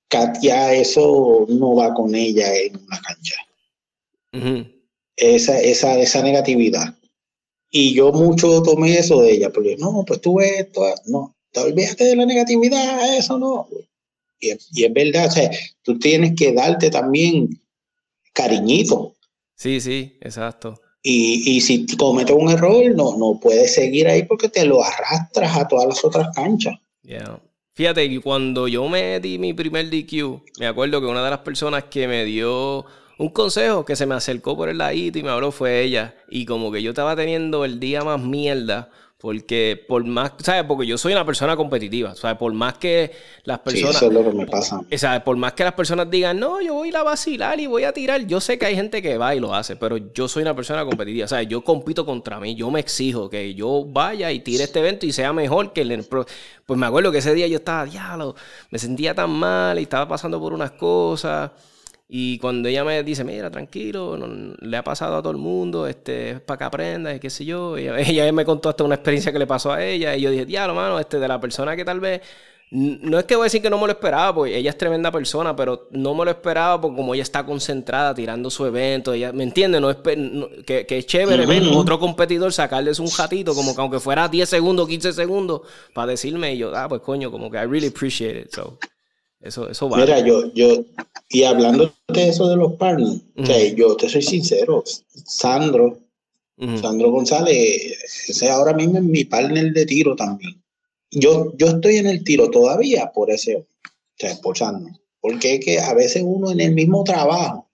[0.09, 3.35] Katia, eso no va con ella en una cancha.
[5.15, 6.95] esa, esa, esa negatividad.
[7.71, 11.59] Y yo mucho tomé eso de ella, porque no, pues tú ves esto, no, te
[11.61, 13.67] olvidaste de la negatividad, eso no.
[14.39, 15.49] Y, y, es verdad, o sea,
[15.81, 17.61] tú tienes que darte también
[18.33, 19.15] cariñito.
[19.55, 20.79] Sí, sí, exacto.
[21.01, 25.55] Y, y si cometes un error, no, no puedes seguir ahí porque te lo arrastras
[25.55, 26.75] a todas las otras canchas.
[27.03, 27.39] Yeah.
[27.75, 31.39] Fíjate que cuando yo me di mi primer DQ, me acuerdo que una de las
[31.39, 32.85] personas que me dio
[33.17, 36.15] un consejo que se me acercó por el ladito y me habló fue ella.
[36.29, 38.89] Y como que yo estaba teniendo el día más mierda.
[39.17, 40.65] Porque por más, ¿sabes?
[40.67, 42.37] Porque yo soy una persona competitiva, ¿sabes?
[42.37, 43.11] Por más que
[43.43, 43.91] las personas...
[43.97, 44.81] Sí, eso es lo que me pasa.
[44.97, 45.21] ¿sabes?
[45.21, 48.27] Por más que las personas digan, no, yo voy a vacilar y voy a tirar,
[48.27, 50.85] yo sé que hay gente que va y lo hace, pero yo soy una persona
[50.85, 51.47] competitiva, ¿sabes?
[51.47, 55.13] Yo compito contra mí, yo me exijo que yo vaya y tire este evento y
[55.13, 56.05] sea mejor que el...
[56.65, 58.35] Pues me acuerdo que ese día yo estaba, diablo,
[58.69, 61.51] me sentía tan mal y estaba pasando por unas cosas...
[62.07, 64.15] Y cuando ella me dice, mira, tranquilo,
[64.59, 67.45] le ha pasado a todo el mundo, este, es para que aprenda, y qué sé
[67.45, 67.77] yo.
[67.77, 70.15] Ella, me contó hasta una experiencia que le pasó a ella.
[70.15, 72.21] Y yo dije, diablo, mano, este, de la persona que tal vez.
[72.71, 75.11] No es que voy a decir que no me lo esperaba, porque ella es tremenda
[75.11, 79.31] persona, pero no me lo esperaba porque como ella está concentrada tirando su evento, ella,
[79.31, 79.79] ¿me entiende?
[79.79, 84.27] No es, que, es chévere ver otro competidor sacarles un jatito, como que aunque fuera
[84.27, 85.61] 10 segundos, 15 segundos,
[85.93, 88.51] para decirme, y yo, ah, pues coño, como que I really appreciate it.
[88.51, 88.79] So.
[89.41, 90.05] Eso, eso vale.
[90.05, 90.83] Mira, yo, yo,
[91.29, 93.21] y hablando de eso de los partners,
[93.75, 94.83] yo te soy sincero,
[95.25, 95.99] Sandro,
[96.81, 100.61] Sandro González, ese ahora mismo es mi partner de tiro también.
[101.11, 103.65] Yo, yo estoy en el tiro todavía por ese, o
[104.17, 104.93] sea, por Sandro.
[105.19, 107.67] Porque es que a veces uno en el mismo trabajo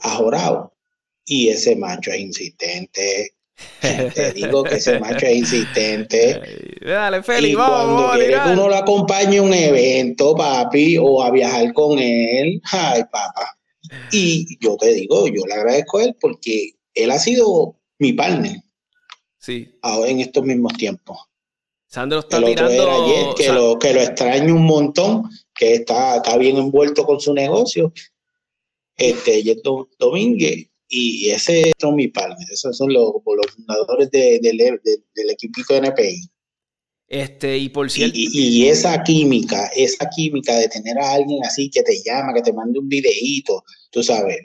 [0.00, 0.72] ha jorado
[1.26, 3.33] y ese macho es insistente,
[3.80, 6.40] te digo que ese macho es insistente.
[6.84, 11.30] Dale, Feli, y cuando quiere que uno lo acompañe a un evento, papi, o a
[11.30, 13.58] viajar con él, ay, papá.
[14.10, 18.56] Y yo te digo, yo le agradezco a él porque él ha sido mi partner.
[19.38, 19.78] Sí.
[19.82, 21.18] Ahora en estos mismos tiempos.
[21.86, 23.34] Sandro está el tirando...
[23.36, 27.92] que, lo, que lo extraño un montón, que está, está bien envuelto con su negocio.
[28.96, 35.30] Este, Yeto Domínguez y ese es mi partner, esos son los, los fundadores de, del
[35.30, 36.30] equipito NPI.
[37.06, 38.16] Este, y por cierto.
[38.16, 42.52] Y, esa química, esa química de tener a alguien así que te llama, que te
[42.52, 44.38] mande un videíto, tú sabes.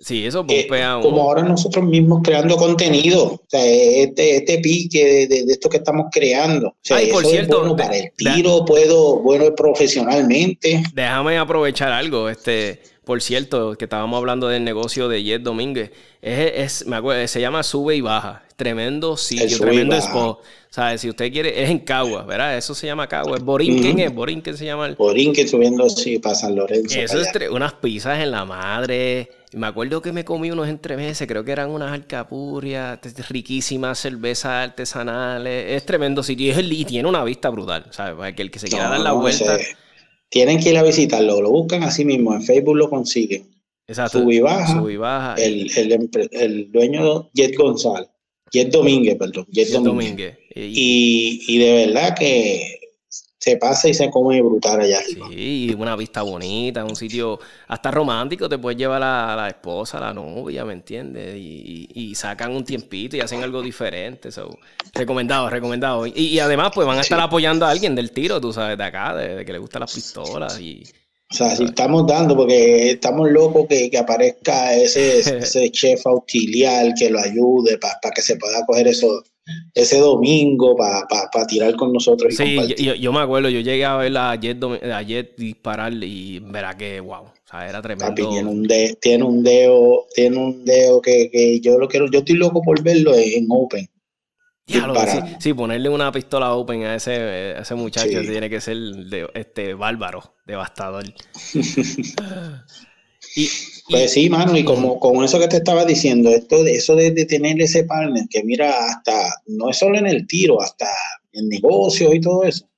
[0.00, 5.44] Sí, eso pompea Como ahora nosotros mismos creando contenido, o sea, este, este pique de,
[5.48, 6.68] esto que estamos creando.
[6.68, 10.84] O sea, por cierto, bueno para el tiro, puedo, bueno, profesionalmente.
[10.94, 16.86] Déjame aprovechar algo, este por cierto, que estábamos hablando del negocio de Jet Domínguez, es,
[16.86, 18.44] me acuerdo, se llama Sube y Baja.
[18.54, 20.42] Tremendo sitio, tremendo spot.
[20.68, 21.00] ¿Sabes?
[21.00, 22.58] Si usted quiere, es en Cagua, ¿verdad?
[22.58, 23.38] Eso se llama Cagua.
[23.38, 23.98] ¿Es Borinquen?
[24.00, 24.88] ¿Es Borinquen se llama?
[24.88, 24.96] El...
[24.96, 27.00] Borinquen subiendo, sí, para San Lorenzo.
[27.00, 29.30] Eso es unas pizzas en la madre.
[29.54, 32.98] Me acuerdo que me comí unos entremeses, creo que eran unas alcapurrias,
[33.30, 35.76] riquísimas cervezas artesanales.
[35.76, 38.34] Es tremendo sitio y, tiene una vista brutal, ¿sabes?
[38.34, 39.56] Que el que se quiera dar la vuelta.
[40.30, 43.48] Tienen que ir a visitarlo, lo buscan así mismo, en Facebook lo consiguen.
[43.86, 44.20] Exacto.
[44.20, 44.78] Sub y baja.
[44.78, 45.34] Sub y baja.
[45.36, 48.08] El, el, el, dueño Jet González.
[48.52, 49.46] Jet Domínguez, perdón.
[49.50, 50.38] Jet, Domínguez.
[50.54, 52.77] Y, y, de verdad que
[53.38, 55.28] se pasa y se come brutal allá arriba.
[55.30, 60.00] Sí, una vista bonita, un sitio hasta romántico, te puedes llevar a la, esposa, a
[60.00, 61.36] la novia, ¿me entiendes?
[61.36, 64.30] Y, sacan un tiempito y hacen algo diferente.
[64.92, 66.06] recomendado, recomendado.
[66.06, 69.14] Y, además, pues van a estar apoyando a alguien del tiro, tú sabes, de acá,
[69.14, 70.82] de, que le gustan las pistolas y...
[71.30, 77.10] O sea, si estamos dando, porque estamos locos que, aparezca ese, ese chef auxiliar que
[77.10, 79.22] lo ayude para que se pueda coger eso
[79.74, 82.34] ese domingo para tirar con nosotros.
[82.34, 87.24] sí, yo, me acuerdo, yo llegué a ver a Jet, disparar y verá que, wow,
[87.24, 88.14] o sea, era tremendo.
[88.14, 88.68] tiene un,
[89.00, 93.14] tiene un dedo, tiene un dedo que, yo lo quiero, yo estoy loco por verlo
[93.14, 93.88] en, Open.
[95.38, 100.34] sí, ponerle una pistola open a ese, ese muchacho tiene que ser de, este bárbaro,
[100.46, 101.04] devastador.
[103.36, 103.48] y,
[103.88, 107.10] pues sí, mano, y como con eso que te estaba diciendo, esto de eso de,
[107.24, 110.88] tener ese partner que mira hasta, no es solo en el tiro, hasta
[111.32, 112.68] en negocios y todo eso.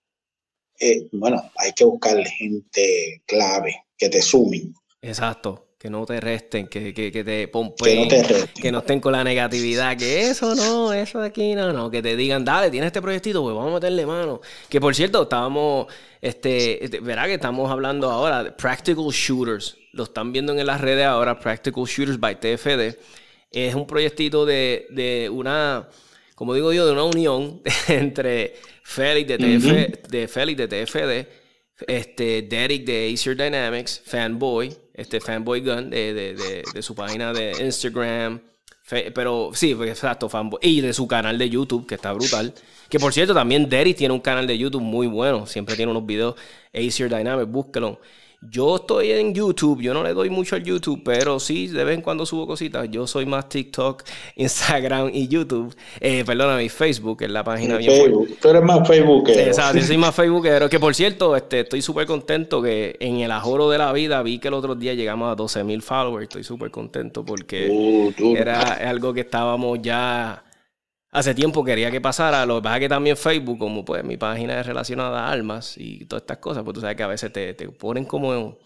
[0.79, 4.75] Eh, bueno, hay que buscarle gente clave que te sumen.
[5.03, 5.69] Exacto.
[5.81, 9.25] Que no te resten, que, que, que te que no, que no estén con la
[9.25, 13.01] negatividad, que eso no, eso de aquí no, no, que te digan, dale, tienes este
[13.01, 14.43] proyectito, pues vamos a meterle mano.
[14.69, 15.87] Que por cierto, estábamos,
[16.21, 20.83] este, este, verá que estamos hablando ahora de Practical Shooters, lo están viendo en las
[20.83, 22.99] redes ahora, Practical Shooters by TFD.
[23.51, 25.88] Es un proyectito de, de una,
[26.35, 31.39] como digo yo, de una unión entre Félix de, TF, de Félix de TFD
[31.87, 37.53] este, Derek de Acer Dynamics, Fanboy, este Fanboy Gun de, de, de, su página de
[37.64, 38.40] Instagram.
[39.14, 40.61] pero sí, pues, exacto, Fanboy.
[40.62, 42.55] Y de su canal de YouTube, que está brutal.
[42.88, 45.47] Que por cierto, también Derek tiene un canal de YouTube muy bueno.
[45.47, 46.35] Siempre tiene unos videos.
[46.75, 48.01] Acer Dynamics, búsquelo.
[48.42, 51.96] Yo estoy en YouTube, yo no le doy mucho al YouTube, pero sí, de vez
[51.96, 52.90] en cuando subo cositas.
[52.90, 54.03] Yo soy más TikTok,
[54.37, 55.76] Instagram y YouTube.
[56.00, 58.38] Eh, perdóname, Facebook, es la página bien Facebook.
[58.40, 59.29] Tú eres más Facebook.
[59.29, 60.70] Exacto, yo soy más Facebookero.
[60.70, 64.38] Que por cierto, este, estoy súper contento que en el ajoro de la vida vi
[64.38, 66.22] que el otro día llegamos a 12 mil followers.
[66.22, 70.44] Estoy súper contento porque uh, era algo que estábamos ya
[71.11, 72.46] hace tiempo quería que pasara.
[72.46, 75.75] Lo que pasa es que también Facebook, como pues mi página es relacionada a armas
[75.77, 78.59] y todas estas cosas, pues tú sabes que a veces te, te ponen como.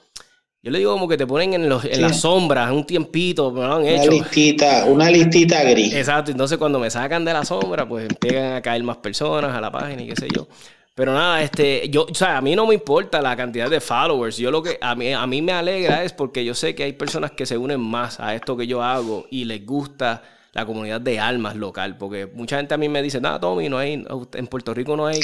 [0.62, 3.60] Yo le digo como que te ponen en, los, en las sombras un tiempito, me
[3.60, 4.04] lo han hecho.
[4.04, 5.92] Una listita, una listita gris.
[5.92, 9.60] Exacto, entonces cuando me sacan de la sombra, pues empiezan a caer más personas a
[9.60, 10.48] la página y qué sé yo.
[10.94, 14.38] Pero nada, este, yo, o sea, a mí no me importa la cantidad de followers.
[14.38, 16.94] Yo lo que a mí, a mí me alegra es porque yo sé que hay
[16.94, 20.22] personas que se unen más a esto que yo hago y les gusta
[20.54, 23.76] la comunidad de almas local, porque mucha gente a mí me dice, nada, Tommy, no
[23.76, 25.20] hay, en Puerto Rico no hay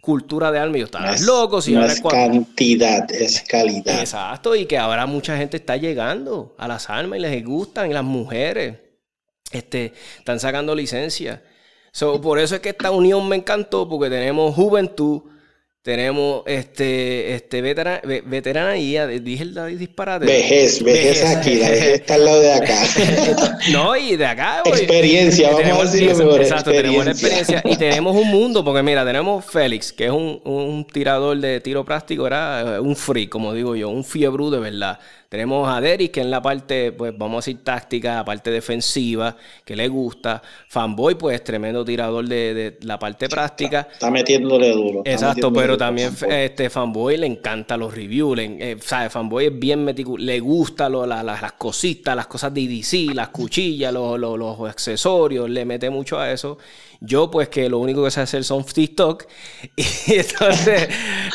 [0.00, 0.76] cultura de almas.
[0.76, 1.62] Y yo estaba loco.
[1.62, 3.98] Si no es cantidad, es calidad.
[3.98, 7.94] Exacto, y que ahora mucha gente está llegando a las almas y les gustan, y
[7.94, 8.76] las mujeres
[9.50, 11.42] este, están sacando licencia.
[11.90, 15.22] So, por eso es que esta unión me encantó, porque tenemos juventud,
[15.84, 20.24] tenemos este, este veterana, veteranía, dije el disparate.
[20.24, 22.82] Vejez, vejez, aquí, la vejez está al lado de acá.
[23.70, 24.62] no, y de acá.
[24.64, 26.40] Experiencia, vamos a decirlo mejor.
[26.40, 30.86] Exacto, tenemos experiencia y tenemos un mundo, porque mira, tenemos Félix, que es un, un
[30.90, 34.98] tirador de tiro práctico, era un free, como digo yo, un fiebre de verdad.
[35.28, 39.36] Tenemos a Derek, que en la parte, pues vamos a decir táctica, la parte defensiva,
[39.64, 40.42] que le gusta.
[40.68, 43.88] Fanboy, pues tremendo tirador de, la parte práctica.
[43.92, 45.02] Está, metiéndole duro.
[45.04, 48.36] Exacto, pero también este Fanboy le encanta los reviews.
[48.36, 52.64] Le, eh, Fanboy es bien meticuloso, le gusta las cositas, las cosas de
[53.14, 56.58] las cuchillas, los, los accesorios, le mete mucho a eso.
[57.00, 59.24] Yo, pues, que lo único que sé hacer son TikTok.
[60.06, 60.88] Y entonces,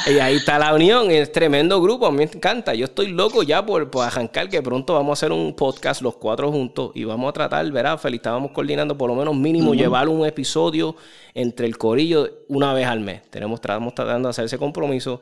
[0.08, 1.10] y ahí está la unión.
[1.12, 2.06] Es tremendo grupo.
[2.06, 2.74] A mí me encanta.
[2.74, 6.16] Yo estoy loco ya por, por arrancar que pronto vamos a hacer un podcast los
[6.16, 10.08] cuatro juntos y vamos a tratar, verá, Feliz, estábamos coordinando por lo menos mínimo llevar
[10.08, 10.96] un episodio
[11.34, 13.22] entre el corillo una vez al mes.
[13.30, 15.22] Tenemos, estamos tratando de hacer ese compromiso.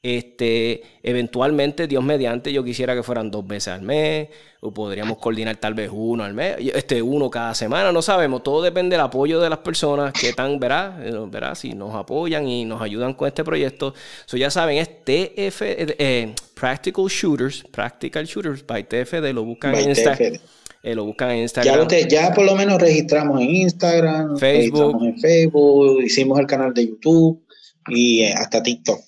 [0.00, 4.28] Este, eventualmente, Dios mediante, yo quisiera que fueran dos veces al mes,
[4.60, 8.62] o podríamos coordinar tal vez uno al mes, este, uno cada semana, no sabemos, todo
[8.62, 12.64] depende del apoyo de las personas que están, verá, eh, verá, si nos apoyan y
[12.64, 13.92] nos ayudan con este proyecto.
[14.26, 19.74] So, ya saben, es TF, eh, eh, Practical Shooters, Practical Shooters by TFD, lo buscan
[19.74, 20.34] en Instagram.
[20.84, 21.88] lo buscan en Instagram.
[21.88, 25.04] Ya, ya, por lo menos registramos en Instagram, Facebook.
[25.04, 27.42] en Facebook, hicimos el canal de YouTube
[27.88, 29.07] y hasta TikTok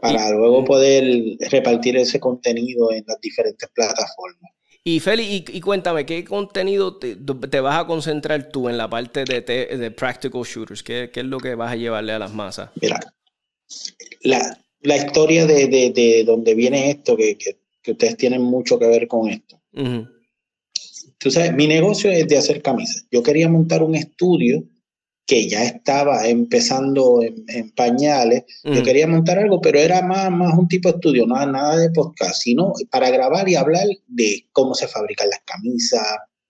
[0.00, 4.52] para luego poder repartir ese contenido en las diferentes plataformas.
[4.86, 7.16] Y Feli, y, cuéntame, ¿qué contenido te,
[7.60, 10.82] vas a concentrar tú en la parte de, de Practical Shooters?
[10.82, 12.68] ¿Qué, es lo que vas a llevarle a las masas?
[12.82, 13.00] Mira,
[14.20, 17.38] la, historia de, de, donde viene esto, que,
[17.86, 19.58] ustedes tienen mucho que ver con esto.
[21.16, 23.06] Tú sabes, mi negocio es de hacer camisas.
[23.10, 24.64] Yo quería montar un estudio
[25.26, 28.44] que ya estaba empezando en, pañales.
[28.62, 31.90] Yo quería montar algo, pero era más, más un tipo de estudio, nada, nada de
[31.90, 36.06] podcast, sino para grabar y hablar de cómo se fabrican las camisas,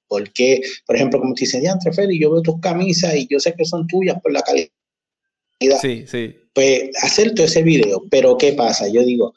[0.09, 3.39] por qué, por ejemplo, como te dicen, ya, Feli, yo veo tus camisas y yo
[3.39, 4.71] sé que son tuyas por la calidad.
[5.81, 6.35] Sí, sí.
[6.53, 8.89] Pues hacer todo ese video, pero ¿qué pasa?
[8.89, 9.35] Yo digo,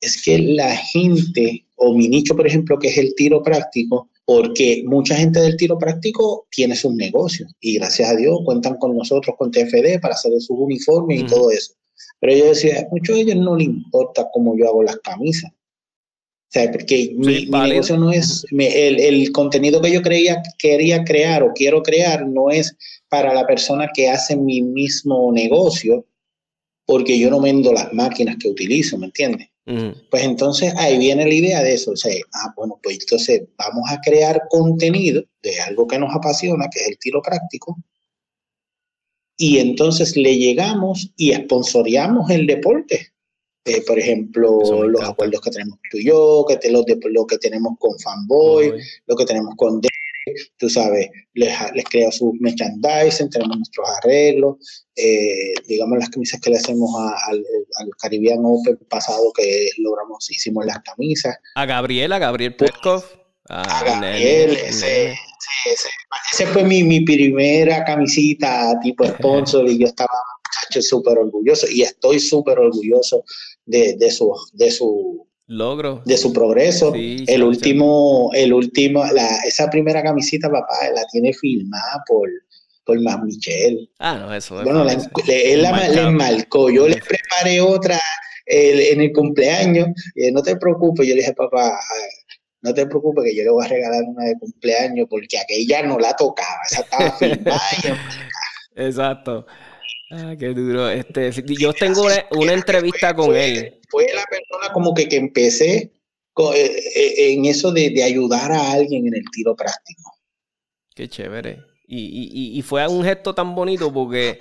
[0.00, 4.82] es que la gente, o mi nicho, por ejemplo, que es el tiro práctico, porque
[4.86, 9.36] mucha gente del tiro práctico tiene sus negocios y gracias a Dios cuentan con nosotros,
[9.36, 11.74] con TFD, para hacer sus uniformes y todo eso.
[12.20, 15.50] Pero yo decía, a muchos de ellos no les importa cómo yo hago las camisas.
[15.52, 21.42] O sea, porque mi, negocio no es, el, el, contenido que yo creía, quería crear
[21.42, 22.76] o quiero crear no es
[23.08, 26.06] para la persona que hace mi mismo negocio,
[26.84, 29.48] porque yo no vendo las máquinas que utilizo, ¿me entiendes?
[29.64, 33.84] Pues entonces ahí viene la idea de eso, o sea, ah, bueno, pues entonces vamos
[33.90, 37.76] a crear contenido de algo que nos apasiona, que es el tiro práctico,
[39.36, 43.12] y entonces le llegamos y esponsoreamos el deporte.
[43.64, 47.26] eh, por ejemplo, los acuerdos que tenemos tú y yo, que te, los de, lo
[47.26, 48.72] que tenemos con Fanboy,
[49.06, 49.80] lo que tenemos con
[50.58, 54.56] tú sabes, les, les creo sus merchandising, tenemos nuestros arreglos,
[54.96, 56.90] eh, digamos las camisas que le hacemos
[57.26, 57.44] al,
[57.78, 61.36] al, Caribbean Open pasado que logramos, hicimos las camisas.
[61.54, 63.04] A Gabriel, a Gabriel Petkov.
[63.48, 65.14] A, Gabriel, ese,
[66.32, 70.08] ese, fue mi, mi, primera camisita tipo sponsor y yo estaba
[70.80, 73.24] súper orgulloso y estoy súper orgulloso
[73.66, 76.92] de, de, su, de su logro de su progreso.
[76.94, 82.28] el último, el último, la, esa primera camisita, papá, la tiene filmada por,
[82.84, 83.88] por Más Michelle.
[83.98, 86.70] Ah, no, eso Bueno, la, él la, le marcó.
[86.70, 88.00] Yo le preparé otra
[88.46, 89.88] en el cumpleaños.
[90.14, 91.78] Y no te preocupes, yo le dije, papá,
[92.62, 95.98] no te preocupes que yo le voy a regalar una de cumpleaños porque aquella no
[95.98, 97.60] la tocaba, esa estaba filmada
[98.76, 99.46] Exacto.
[100.12, 100.90] Ah, qué duro.
[100.90, 102.02] Este, yo tengo
[102.32, 103.80] una, entrevista con él.
[103.88, 105.90] Fue la persona como que, que empecé
[106.54, 110.12] eh, eh, en eso de, de, ayudar a alguien en el tiro práctico.
[110.94, 111.60] Qué chévere.
[111.86, 114.40] Y, y, y, fue un gesto tan bonito porque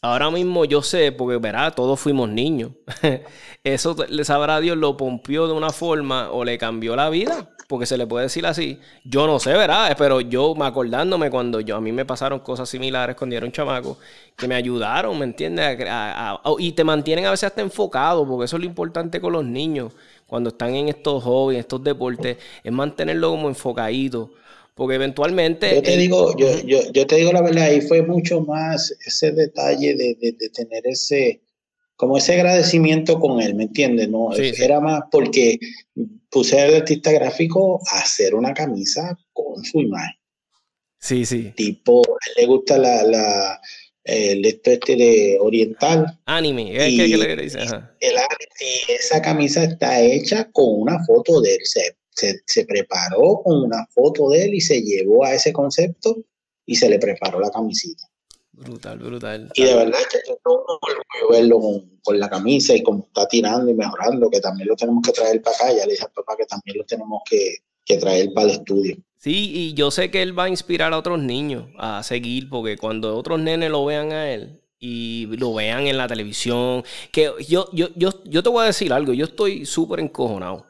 [0.00, 2.72] ahora mismo yo sé, porque verá, todos fuimos niños.
[3.64, 7.86] Eso le sabrá Dios, lo pompió de una forma o le cambió la vida porque
[7.86, 8.80] se le puede decir así.
[9.04, 9.94] Yo no sé, ¿verdad?
[9.96, 13.52] Pero yo me acordándome cuando yo a mí me pasaron cosas similares cuando era un
[13.52, 13.96] chamaco,
[14.36, 15.78] que me ayudaron, ¿me entiendes?
[16.58, 19.92] y te mantienen a veces hasta enfocado, porque eso es lo importante con los niños,
[20.26, 24.32] cuando están en estos hobbies, en estos deportes, es mantenerlo como enfocadito.
[24.74, 25.72] Porque eventualmente.
[25.72, 29.30] Yo te digo, yo, yo, yo te digo la verdad, ahí fue mucho más ese
[29.30, 31.40] detalle de, de, de tener ese,
[32.00, 34.08] como ese agradecimiento con él, ¿me entiendes?
[34.08, 35.58] No, era más porque
[36.30, 40.16] puse al artista gráfico a hacer una camisa con su imagen.
[40.98, 41.52] Sí, sí.
[41.54, 42.00] Tipo,
[42.38, 43.60] le gusta la, la
[44.04, 46.18] el este de oriental.
[46.24, 47.58] Anime, es que, le dice.
[48.00, 48.14] El,
[48.60, 51.60] y esa camisa está hecha con una foto de él.
[51.64, 56.16] Se, se, se, preparó con una foto de él y se llevó a ese concepto
[56.64, 58.09] y se le preparó la camisita.
[58.60, 59.50] Brutal, brutal.
[59.54, 61.60] Y de verdad que yo orgullo verlo
[62.04, 65.40] con, la camisa y como está tirando y mejorando, que también lo tenemos que traer
[65.40, 65.72] para acá.
[65.72, 68.96] Ya le dije al papá que también lo tenemos que, que traer para el estudio.
[69.16, 72.76] Sí, y yo sé que él va a inspirar a otros niños a seguir, porque
[72.76, 77.70] cuando otros nenes lo vean a él y lo vean en la televisión, que yo,
[77.72, 80.66] yo, yo, yo te voy a decir algo, yo estoy súper encojonado.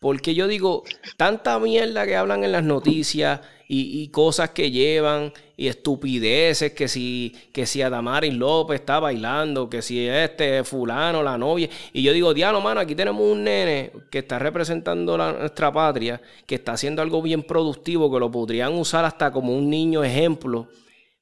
[0.00, 0.84] Porque yo digo,
[1.16, 7.34] tanta mierda que hablan en las noticias y, cosas que llevan y estupideces, que si,
[7.52, 11.68] que si Adamaris López está bailando, que si este fulano, la novia.
[11.92, 16.20] Y yo digo, diablo, mano, aquí tenemos un nene que está representando la, nuestra patria,
[16.46, 20.68] que está haciendo algo bien productivo, que lo podrían usar hasta como un niño ejemplo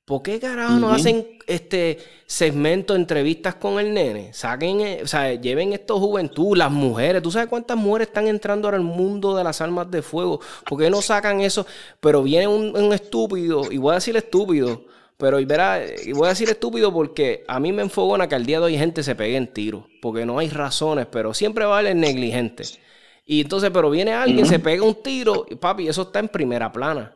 [0.05, 4.35] ¿Por qué carajo no hacen este segmento, entrevistas con el nene?
[4.35, 7.23] Saquen, eh, o sea, lleven esto juventud, las mujeres.
[7.23, 10.41] ¿Tú sabes cuántas mujeres están entrando ahora al mundo de las armas de fuego?
[10.69, 11.67] ¿Por qué no sacan eso?
[12.01, 14.85] Pero viene un, estúpido, y voy a decir estúpido,
[15.17, 18.45] pero y verá, y voy a decir estúpido porque a mí me enfogona que al
[18.45, 21.77] día de hoy gente se pegue en tiro, porque no hay razones, pero siempre va
[21.77, 22.65] a haber negligente.
[23.25, 26.71] Y entonces, pero viene alguien, se pega un tiro, y papi, eso está en primera
[26.71, 27.15] plana.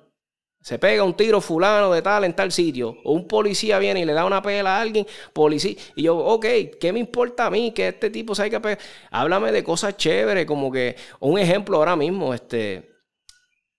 [0.61, 2.98] Se pega un tiro fulano de tal en tal sitio.
[3.04, 5.06] O un policía viene y le da una pela a alguien.
[5.32, 5.74] Policía.
[5.94, 6.46] Y yo, ok,
[6.80, 8.78] ¿qué me importa a mí que este tipo se que pegar?
[9.11, 10.96] Háblame de cosas chéveres, como que.
[11.20, 12.90] Un ejemplo ahora mismo, este.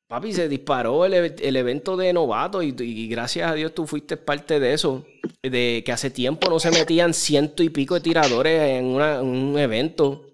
[0.08, 4.74] Papi, se disparó el, evento de novato y, gracias a Dios tú fuiste parte de
[4.74, 5.06] eso.
[5.44, 10.26] De que hace tiempo no se metían ciento y pico de tiradores en, un evento.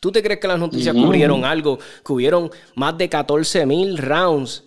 [0.00, 1.78] ¿Tú te crees que las noticias cubrieron algo?
[1.78, 4.64] Que hubieron más de 14 mil rounds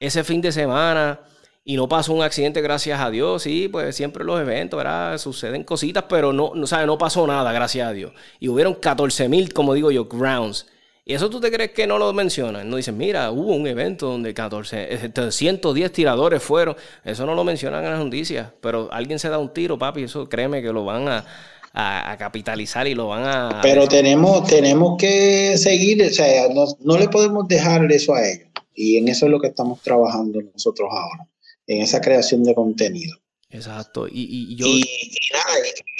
[0.00, 1.20] ese fin de semana
[1.62, 3.42] y no pasó un accidente, gracias a Dios.
[3.42, 5.18] Sí, pues siempre los eventos, ¿verdad?
[5.18, 8.12] Suceden cositas, pero no, no, no pasó nada, gracias a Dios.
[8.40, 10.66] Y hubieron 14 mil, como digo yo, grounds.
[11.04, 12.68] ¿Y eso tú te crees que no lo mencionan?
[12.68, 16.76] No dicen, mira, hubo un evento donde 14, 110 este, tiradores fueron.
[17.04, 18.48] Eso no lo mencionan en las noticias.
[18.60, 21.24] Pero alguien se da un tiro, papi, eso créeme que lo van a,
[21.72, 23.60] a, capitalizar y lo van a...
[23.62, 28.50] Pero tenemos, tenemos que seguir, o sea, no, no le podemos dejar eso a ellos.
[28.74, 31.28] Y en eso es lo que estamos trabajando nosotros ahora,
[31.66, 33.16] en esa creación de contenido.
[33.50, 34.06] Exacto.
[34.08, 34.66] Y, y, yo...
[34.66, 34.84] y,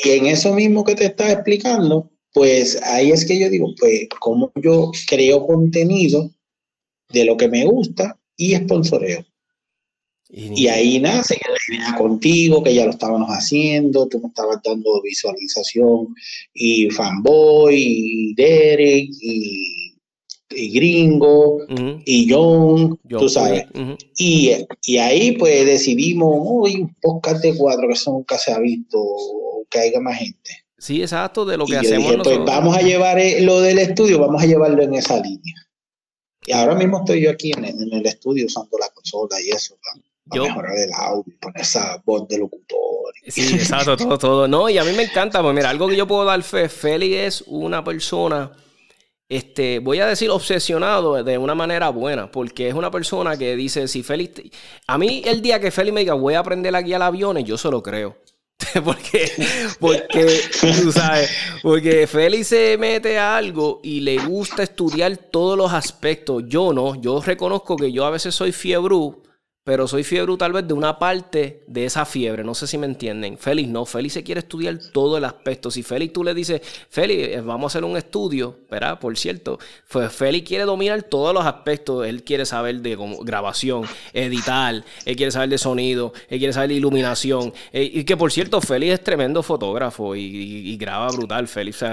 [0.04, 4.08] y, en eso mismo que te estaba explicando, pues ahí es que yo digo, pues,
[4.20, 6.30] cómo yo creo contenido
[7.08, 9.24] de lo que me gusta y sponsoreo.
[10.32, 15.02] Y, ahí nace que la contigo, que ya lo estábamos haciendo, tú me estabas dando
[15.02, 16.14] visualización,
[16.54, 19.79] y Fanboy, y Derek, y
[20.50, 21.58] y Gringo
[22.04, 23.66] y John, tú sabes.
[24.16, 24.52] y,
[24.84, 28.98] y, ahí pues decidimos, uy, un podcast de cuatro que eso nunca se ha visto,
[29.68, 30.50] que haya más gente.
[30.78, 34.18] Sí, exacto, de lo que hacemos dije, Pues vamos a llevar eh, lo del estudio,
[34.18, 35.54] vamos a llevarlo en esa línea.
[36.46, 39.76] Y ahora mismo estoy yo aquí en, el estudio usando la consola y eso,
[40.26, 43.12] para mejorar el audio, poner esa voz de locutor.
[43.28, 44.48] Sí, exacto, todo, todo.
[44.48, 47.14] No, y a mí me encanta, pues mira, algo que yo puedo dar fe, Feli
[47.14, 48.50] es una persona,
[49.30, 53.86] este, voy a decir obsesionado de una manera buena, porque es una persona que dice,
[53.86, 54.28] si Feli,
[54.88, 57.56] a mí el día que Feli me diga, voy a aprender a guiar aviones, yo
[57.56, 58.16] se lo creo.
[58.84, 59.32] porque,
[59.78, 60.40] porque,
[60.82, 61.30] tú sabes,
[61.62, 66.42] porque Félix se mete a algo y le gusta estudiar todos los aspectos.
[66.46, 68.96] Yo no, yo reconozco que yo a veces soy fiebre
[69.62, 72.44] pero soy fiebre tal vez de una parte de esa fiebre.
[72.44, 73.36] No sé si me entienden.
[73.36, 73.84] Félix no.
[73.84, 75.70] Félix se quiere estudiar todo el aspecto.
[75.70, 78.98] Si Félix tú le dices, Félix, eh, vamos a hacer un estudio, ¿verdad?
[78.98, 79.58] Por cierto,
[79.90, 82.06] pues Félix quiere dominar todos los aspectos.
[82.06, 83.84] Él quiere saber de grabación,
[84.14, 87.52] editar, él quiere saber de sonido, él quiere saber de iluminación.
[87.72, 91.46] Eh, y que por cierto, Félix es tremendo fotógrafo y, graba brutal.
[91.48, 91.84] Félix,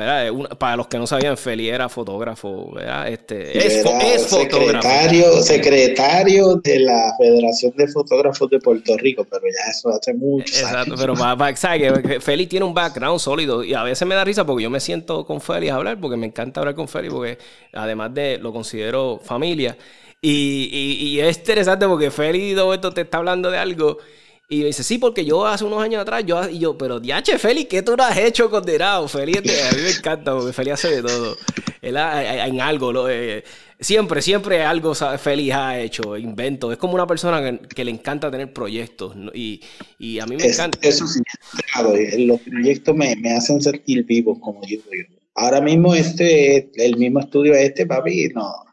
[0.57, 3.09] para los que no sabían, Félix era fotógrafo, ¿verdad?
[3.09, 4.87] Este, es, es fotógrafo.
[4.87, 10.53] Secretario, secretario de la Federación de Fotógrafos de Puerto Rico, pero ya eso hace mucho.
[10.53, 12.23] Exacto, pero va, ¿sabes?
[12.23, 15.25] Félix tiene un background sólido y a veces me da risa porque yo me siento
[15.25, 17.37] con Félix a hablar porque me encanta hablar con Félix porque
[17.73, 19.77] además de lo considero familia.
[20.21, 23.97] Y, es interesante porque Félix esto te está hablando de algo.
[24.49, 27.67] Y dice, sí, porque yo hace unos años atrás, yo, y yo, pero diache, Félix,
[27.67, 29.05] ¿qué tú no has hecho condenado?
[29.09, 31.35] Félix, a mí me encanta porque Félix hace de todo.
[31.81, 33.43] Él en algo, lo, eh,
[33.79, 36.71] siempre, siempre algo feliz ha hecho, invento.
[36.71, 39.59] Es como una persona que, le encanta tener proyectos y,
[40.19, 40.79] a mí me encanta.
[40.81, 41.19] Eso sí,
[42.17, 45.13] los proyectos me, hacen sentir vivo, como digo yo.
[45.35, 48.66] Ahora mismo este, el mismo estudio este, papi, no,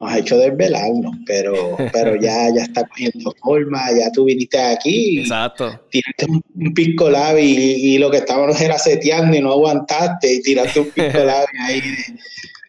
[0.00, 5.20] nos ha hecho desvelarnos, pero, pero ya, ya está cogiendo forma, ya tú viniste aquí,
[5.20, 5.80] Exacto.
[5.90, 10.80] tiraste un, pisco labi y, lo que estábamos era seteando y no aguantaste y tiraste
[10.80, 11.82] un pisco labi ahí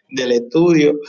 [0.09, 0.99] del estudio.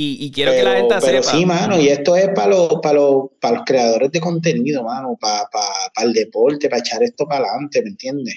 [0.00, 3.30] Y, quiero que la gente pero sí, mano, y esto es para los, para los,
[3.40, 7.82] para los creadores de contenido, mano, para, para, el deporte, para echar esto para adelante,
[7.82, 8.36] ¿me entiendes?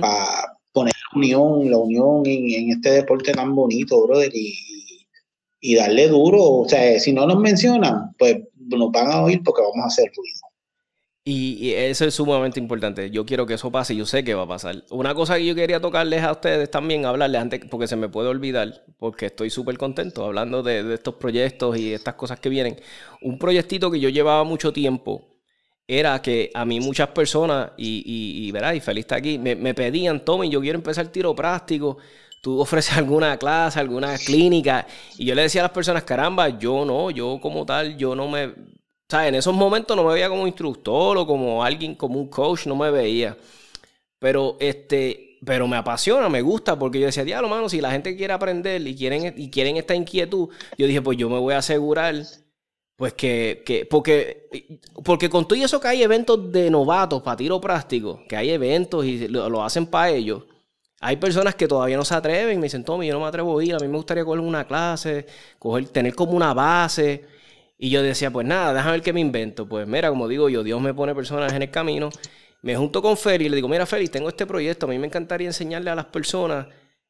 [0.00, 4.56] Para poner la unión, la unión en, este deporte tan bonito, brother, y,
[5.62, 6.42] y darle duro.
[6.42, 10.12] O sea, si no nos mencionan, pues nos van a oír porque vamos a hacer
[10.14, 10.40] ruido.
[11.24, 13.10] Y, eso es sumamente importante.
[13.10, 14.82] Yo quiero que eso pase yo sé que va a pasar.
[14.90, 18.28] Una cosa que yo quería tocarles a ustedes también, hablarles antes, porque se me puede
[18.28, 22.76] olvidar, porque estoy súper contento hablando de, estos proyectos y estas cosas que vienen.
[23.22, 25.28] Un proyectito que yo llevaba mucho tiempo
[25.86, 29.74] era que a mí muchas personas, y, y, y, y feliz está aquí, me, me
[29.74, 31.98] pedían, Tommy, yo quiero empezar tiro práctico
[32.42, 34.86] tú ofreces alguna clase, alguna clínica.
[35.16, 38.28] Y yo le decía a las personas, caramba, yo no, yo como tal, yo no
[38.28, 38.52] me,
[39.12, 42.66] sea, en esos momentos no me veía como instructor o como alguien, como un coach,
[42.66, 43.36] no me veía.
[44.18, 48.16] Pero este, pero me apasiona, me gusta, porque yo decía, diablo, mano, si la gente
[48.16, 51.58] quiere aprender y quieren, y quieren esta inquietud, yo dije, pues yo me voy a
[51.58, 52.14] asegurar,
[52.96, 54.48] pues que, que porque,
[55.04, 59.04] porque con todo eso que hay eventos de novatos para tiro práctico, que hay eventos
[59.04, 60.44] y lo, hacen para ellos,
[61.04, 63.64] hay personas que todavía no se atreven, me dicen, Tommy, yo no me atrevo a
[63.64, 65.26] ir, a mí me gustaría coger una clase,
[65.58, 67.24] coger, tener como una base.
[67.76, 69.68] Y yo decía, pues nada, déjame ver qué me invento.
[69.68, 72.08] Pues mira, como digo yo, Dios me pone personas en el camino.
[72.62, 75.08] Me junto con Feli y le digo, mira Feli, tengo este proyecto, a mí me
[75.08, 76.68] encantaría enseñarle a las personas,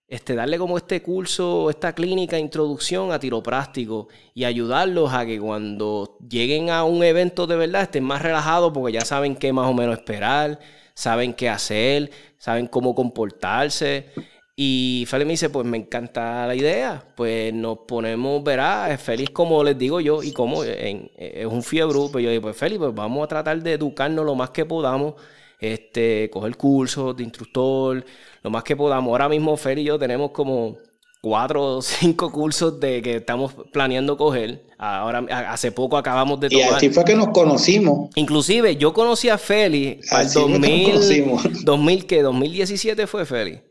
[0.08, 5.38] este, darle como este curso, esta clínica, introducción a tiro práctico y ayudarlos a que
[5.38, 9.68] cuando lleguen a un evento de verdad estén más relajados porque ya saben qué más
[9.68, 10.58] o menos esperar,
[10.94, 14.10] saben qué hacer, saben cómo comportarse.
[14.54, 19.30] Y Félix me dice, pues me encanta la idea, pues nos ponemos, verá, es feliz
[19.30, 22.94] como les digo yo, y como es un fiebre, pues yo digo, pues Félix, pues
[22.94, 25.14] vamos a tratar de educarnos lo más que podamos,
[25.58, 28.04] este, coger cursos de instructor,
[28.42, 29.10] lo más que podamos.
[29.12, 30.76] Ahora mismo Félix y yo tenemos como
[31.22, 34.64] cuatro o cinco cursos de que estamos planeando coger.
[34.76, 36.72] Ahora, hace poco acabamos de tomar.
[36.72, 38.10] Y así fue que nos conocimos.
[38.16, 42.22] Inclusive, yo conocí a Félix al 2000, 2000, ¿qué?
[42.22, 43.62] 2017 fue Félix.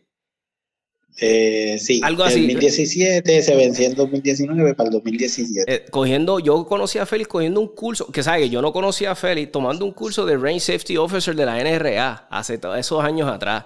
[1.20, 2.39] Eh, sí, algo así.
[2.39, 5.72] 2017 se venció en 2019 para el 2017.
[5.72, 9.16] Eh, cogiendo, yo conocí a Félix cogiendo un curso, que sabe, yo no conocía a
[9.16, 13.30] Félix tomando un curso de Range Safety Officer de la NRA hace todos esos años
[13.30, 13.66] atrás.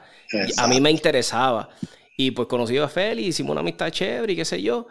[0.58, 1.70] A mí me interesaba.
[2.18, 4.88] Y pues conocí a Félix, hicimos una amistad chévere y qué sé yo.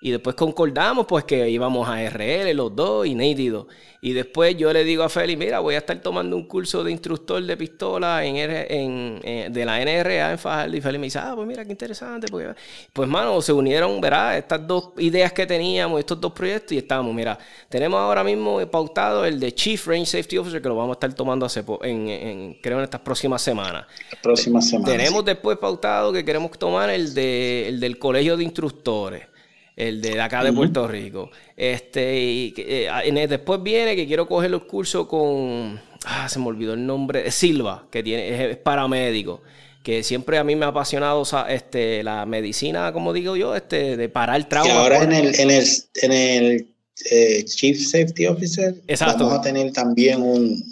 [0.00, 3.66] Y después concordamos pues que íbamos a RL los dos y nítido.
[4.00, 6.92] Y después yo le digo a Feli, mira, voy a estar tomando un curso de
[6.92, 10.76] instructor de pistola en, en, de la NRA en Fajardo.
[10.76, 12.28] Y Feli me dice, ah, pues mira, qué interesante.
[12.30, 12.54] Porque...
[12.92, 14.38] Pues, mano, se unieron, ¿verdad?
[14.38, 17.36] Estas dos ideas que teníamos, estos dos proyectos, y estamos, mira,
[17.68, 21.12] tenemos ahora mismo pautado el de Chief Range Safety Officer, que lo vamos a estar
[21.12, 23.84] tomando hace en, creo en estas próximas semanas.
[24.22, 24.96] Próximas semanas.
[24.96, 29.37] Tenemos después pautado que queremos tomar el, de, el del Colegio de Instructores
[29.78, 31.30] el de acá de Puerto Rico.
[31.56, 36.74] Este, y eh, después viene que quiero coger los cursos con, ah, se me olvidó
[36.74, 39.40] el nombre, Silva, que tiene, es, paramédico
[39.84, 44.08] que siempre a mí me ha apasionado este, la medicina, como digo yo, este, de
[44.10, 44.68] parar trauma.
[44.68, 45.66] Y ahora en el, en el,
[46.02, 46.66] en el
[47.10, 50.62] eh, Chief Safety Officer vamos a tener también un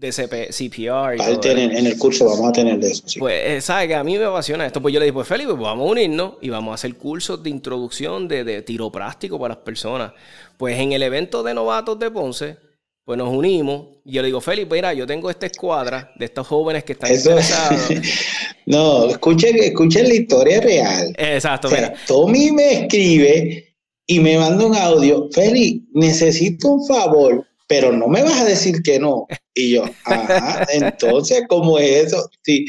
[0.00, 1.16] de CPR.
[1.18, 3.04] Y en, el curso vamos a tener de eso.
[3.18, 4.80] Pues, eh, ¿sabes que A mí me apasiona esto.
[4.80, 7.42] Pues yo le dije, pues Felipe, pues vamos a unirnos y vamos a hacer cursos
[7.42, 10.12] de introducción de, de tiro práctico para las personas.
[10.56, 12.56] Pues en el evento de novatos de Ponce,
[13.04, 13.88] pues nos unimos.
[14.06, 17.14] Y yo le digo, Felipe, mira, yo tengo esta escuadra de estos jóvenes que están
[17.14, 17.90] interesados.
[18.66, 21.14] no, escuchen, escuchen la historia real.
[21.18, 21.68] Exacto.
[21.68, 23.76] O sea, Tommy me escribe
[24.06, 25.28] y me manda un audio.
[25.30, 29.28] Feli, necesito un favor pero no me vas a decir que no.
[29.54, 32.28] Y yo, ajá, entonces, ¿cómo es eso?
[32.42, 32.66] Sí,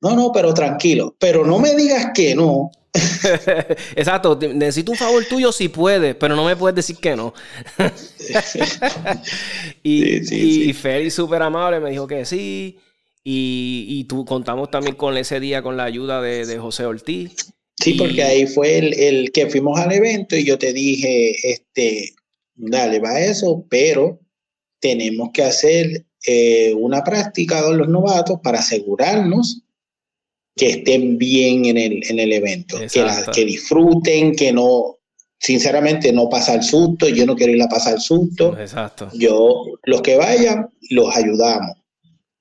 [0.00, 2.70] no, no, pero tranquilo, pero no me digas que no.
[3.96, 7.34] Exacto, necesito un favor tuyo si puedes, pero no me puedes decir que no.
[9.82, 12.78] y, sí, Félix, súper amable, me dijo que sí.
[13.24, 17.52] Y, y tú contamos también con ese día con la ayuda de, José Ortiz.
[17.82, 22.14] Sí, porque ahí fue el, el, que fuimos al evento y yo te dije, este,
[22.54, 24.20] dale, va eso, pero
[24.86, 29.62] tenemos que hacer eh, una práctica con los novatos para asegurarnos
[30.54, 34.96] que estén bien en el, en el evento, que, que, disfruten, que no,
[35.38, 38.56] sinceramente, no pasar susto, yo no quiero ir a pasar susto.
[38.58, 39.10] Exacto.
[39.12, 41.76] Yo, los que vayan, los ayudamos.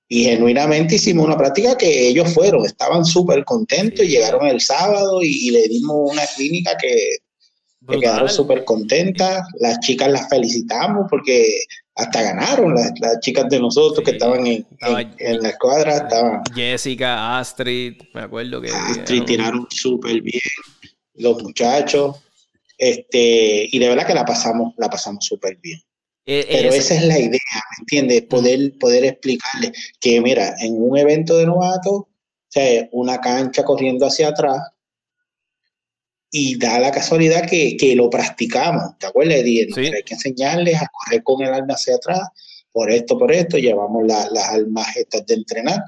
[0.08, 5.50] Y genuinamente hicimos una práctica que ellos fueron, estaban súper contentos, llegaron el sábado y,
[5.50, 7.18] le dimos una clínica que,
[7.88, 9.46] que quedaron súper contentas.
[9.60, 11.44] Las chicas las felicitamos porque
[11.96, 15.98] hasta ganaron las, chicas de nosotros que estaban en, la escuadra.
[15.98, 18.70] Estaban, Jessica, Astrid, me acuerdo que...
[18.70, 20.42] Astrid tiraron súper bien,
[21.16, 22.18] los muchachos,
[22.78, 25.80] este, y de verdad que la pasamos, la pasamos súper bien.
[26.26, 28.24] Eh, Pero esa es la idea, ¿me entiendes?
[28.24, 32.10] Poder, poder explicarle que, mira, en un evento de novato, o
[32.50, 34.58] sea, una cancha corriendo hacia atrás,
[36.32, 39.42] y da la casualidad que, que lo practicamos, ¿te acuerdas?
[39.44, 39.80] Sí.
[39.80, 42.22] Hay que enseñarles a correr con el arma hacia atrás,
[42.72, 45.80] por esto, por esto, llevamos las armas estas de entrenar.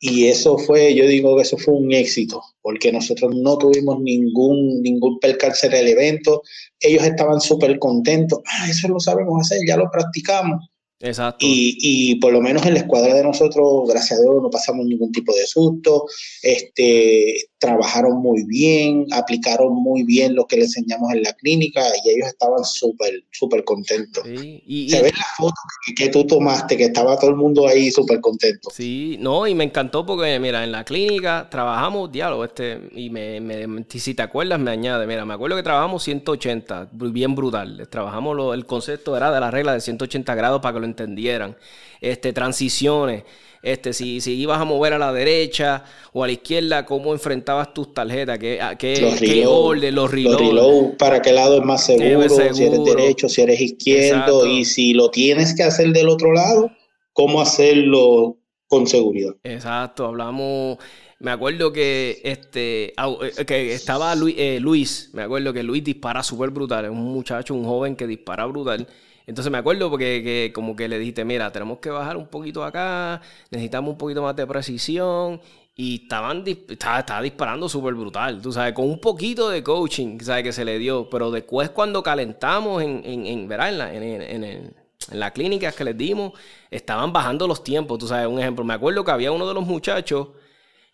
[0.00, 4.82] Y eso fue, yo digo que eso fue un éxito, porque nosotros no tuvimos ningún,
[4.82, 6.42] ningún percance en el evento.
[6.80, 8.40] Ellos estaban súper contentos.
[8.44, 10.68] Ah, eso lo sabemos hacer, ya lo practicamos.
[11.00, 11.46] Exacto.
[11.46, 14.84] Y, y, por lo menos en la escuadra de nosotros, gracias a Dios, no pasamos
[14.86, 16.06] ningún tipo de susto.
[16.42, 17.34] Este,
[17.64, 22.28] trabajaron muy bien, aplicaron muy bien lo que le enseñamos en la clínica y ellos
[22.28, 24.22] estaban súper, súper contentos.
[24.26, 25.54] Y, Se ve la foto
[25.96, 28.68] que, tú tomaste, que estaba todo el mundo ahí súper contento.
[28.70, 33.40] Sí, no, y me encantó porque, mira, en la clínica trabajamos diálogo, este, y me,
[33.40, 37.88] me, si te acuerdas, me añade, mira, me acuerdo que trabajamos 180, bien brutal.
[37.88, 41.56] Trabajamos lo, el concepto era de la regla de 180 grados para que lo entendieran.
[42.02, 43.22] Este, transiciones
[43.64, 47.74] este, si, si ibas a mover a la derecha o a la izquierda, cómo enfrentabas
[47.74, 50.96] tus tarjetas, qué, qué, los qué orden, los reload.
[50.98, 55.10] para qué lado es más seguro, si eres derecho, si eres izquierdo, y si lo
[55.10, 56.70] tienes que hacer del otro lado,
[57.12, 58.36] cómo hacerlo
[58.68, 59.34] con seguridad.
[59.42, 60.78] Exacto, hablamos
[61.24, 66.22] me acuerdo que este eh, que estaba Luis, eh, Luis, me acuerdo que Luis dispara
[66.22, 68.86] súper brutal, es un muchacho, un joven que dispara brutal.
[69.26, 72.64] Entonces me acuerdo porque que como que le dijiste, mira, tenemos que bajar un poquito
[72.64, 73.20] acá,
[73.50, 75.40] necesitamos un poquito más de precisión.
[75.76, 80.44] Y estaban estaba, disparando súper brutal, tú sabes, con un poquito de coaching, ¿sabes?
[80.44, 81.10] Que se le dio.
[81.10, 84.74] Pero después cuando calentamos en, en, en, en, en,
[85.10, 86.32] la clínica que les dimos,
[86.70, 88.64] estaban bajando los tiempos, tú sabes, un ejemplo.
[88.64, 90.28] Me acuerdo que había uno de los muchachos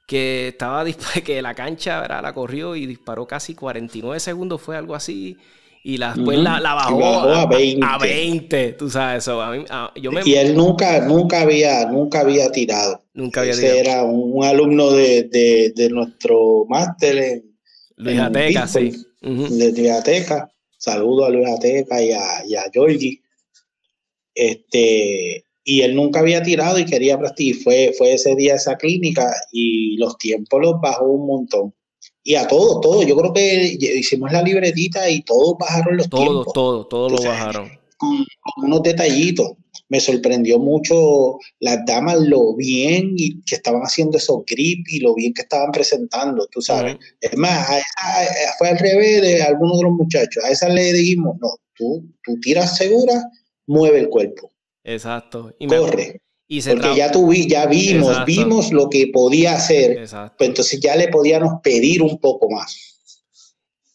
[0.07, 0.85] que estaba
[1.25, 2.23] que la cancha ¿verdad?
[2.23, 5.39] la corrió y disparó casi 49 segundos, fue algo así
[5.83, 7.87] y la, después la, bajó, a, 20.
[7.87, 8.73] a, 20.
[8.75, 9.41] Tú sabes eso.
[9.97, 13.03] yo Y él nunca, nunca, había, nunca había tirado.
[13.15, 17.57] Nunca había Ese era un, alumno de, de, de, nuestro máster en
[17.97, 18.93] Luis Ateca, sí.
[19.23, 20.51] De Luis Ateca.
[20.77, 23.23] Saludo a Luis Ateca y a, y a Georgie.
[24.35, 27.63] Este, y él nunca había tirado y quería practicar.
[27.63, 31.75] Fue, fue ese día esa clínica y los tiempos los bajó un montón.
[32.23, 33.07] Y a todos, todos.
[33.07, 36.53] Yo creo que hicimos la libretita y todos bajaron los tiempos.
[36.53, 37.71] Todos, todos, todos lo bajaron.
[37.97, 38.25] Con,
[38.59, 39.53] unos detallitos.
[39.89, 45.15] Me sorprendió mucho las damas lo bien y que estaban haciendo esos grips y lo
[45.15, 46.97] bien que estaban presentando, tú sabes.
[47.21, 47.67] Es más,
[48.59, 50.45] fue al revés de algunos de los muchachos.
[50.45, 53.15] A esa le dijimos, no, tú, tú tiras segura,
[53.67, 54.53] mueve el cuerpo.
[54.85, 55.55] Exacto.
[55.59, 56.21] Y Corre.
[56.51, 57.13] Porque ya,
[57.47, 60.05] ya vimos, vimos lo que podía hacer,
[60.37, 62.91] pues entonces ya le podíamos pedir un poco más.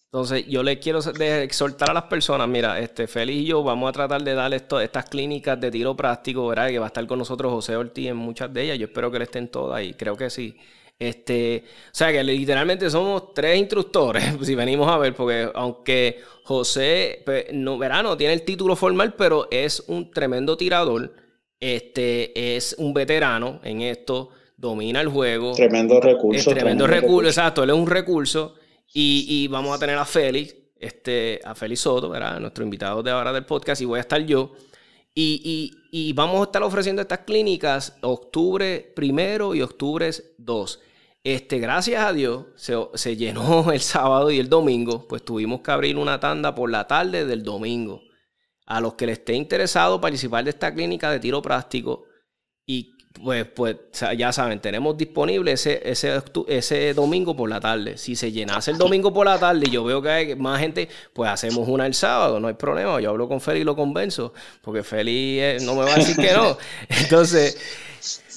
[0.05, 3.91] Entonces, yo le quiero exhortar a las personas, mira, este Félix y yo vamos a
[3.91, 6.69] tratar de dar esto, estas clínicas de tiro práctico, ¿verdad?
[6.69, 8.77] Que va a estar con nosotros José Ortiz en muchas de ellas.
[8.79, 10.55] Yo espero que le estén todas y creo que sí.
[10.97, 17.21] Este, o sea que literalmente somos tres instructores, si venimos a ver, porque aunque José,
[17.25, 21.24] pues, no, verano tiene el título formal, pero es un tremendo tirador
[21.59, 25.53] este es un veterano en esto, domina el juego.
[25.53, 26.51] Tremendo recurso.
[26.51, 28.55] tremendo, recurso, exacto, él es un recurso.
[28.97, 32.39] Y, vamos a tener a Félix, este, a Félix Soto, ¿verdad?
[32.39, 34.53] Nuestro invitado de ahora del podcast, y voy a estar yo.
[35.13, 40.81] Y, vamos a estar ofreciendo estas clínicas octubre primero y octubre 2.
[41.23, 45.71] Este, gracias a Dios, se, se, llenó el sábado y el domingo, pues tuvimos que
[45.71, 48.04] abrir una tanda por la tarde del domingo
[48.65, 52.05] a los que les esté interesado participar de esta clínica de tiro práctico
[52.65, 53.77] y pues, pues
[54.17, 57.97] ya saben, tenemos disponible ese, ese, ese domingo por la tarde.
[57.97, 60.89] Si se llenase el domingo por la tarde y yo veo que hay más gente,
[61.13, 62.99] pues hacemos una el sábado, no hay problema.
[62.99, 66.15] Yo hablo con Feli y lo convenzo, porque Feli eh, no me va a decir
[66.15, 66.57] que no.
[66.89, 67.57] Entonces,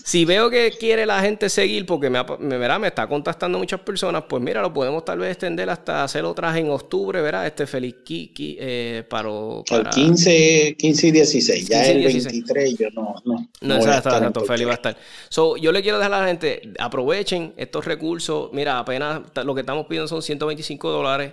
[0.09, 4.24] si veo que quiere la gente seguir, porque me, me, me está contactando muchas personas,
[4.26, 7.46] pues mira, lo podemos tal vez extender hasta hacer otras en octubre, ¿verdad?
[7.46, 13.16] Este feliz Kiki eh, para, El 15, 15 y 16, ya el 23 yo no.
[13.26, 14.96] No, no, no exacto, exacto, Feli va a estar.
[15.28, 18.48] So, yo le quiero dejar a la gente, aprovechen estos recursos.
[18.54, 21.32] Mira, apenas lo que estamos pidiendo son 125 dólares.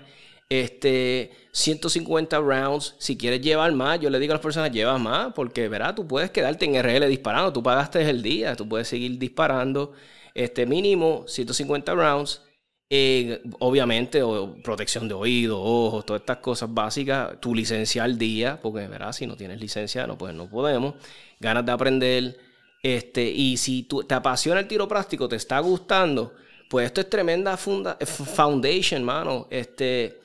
[0.50, 2.96] Este, 150 rounds.
[3.00, 6.08] Si quieres llevar más, yo le digo a las personas, lleva más, porque verá, tú
[6.08, 7.52] puedes quedarte en RL disparando.
[7.54, 9.94] Tú pagaste el día, tú puedes seguir disparando.
[10.34, 12.42] Este mínimo 150 rounds.
[12.90, 14.22] Eh, obviamente,
[14.64, 17.40] protección de oído, ojos, todas estas cosas básicas.
[17.42, 20.96] Tu licencia al día, porque verá, si no tienes licencia, no, pues no podemos.
[21.40, 22.38] Ganas de aprender.
[22.84, 26.36] Este, y si tú, te apasiona el tiro práctico, te está gustando,
[26.70, 29.48] pues esto es tremenda funda, foundation, mano.
[29.50, 30.20] Este,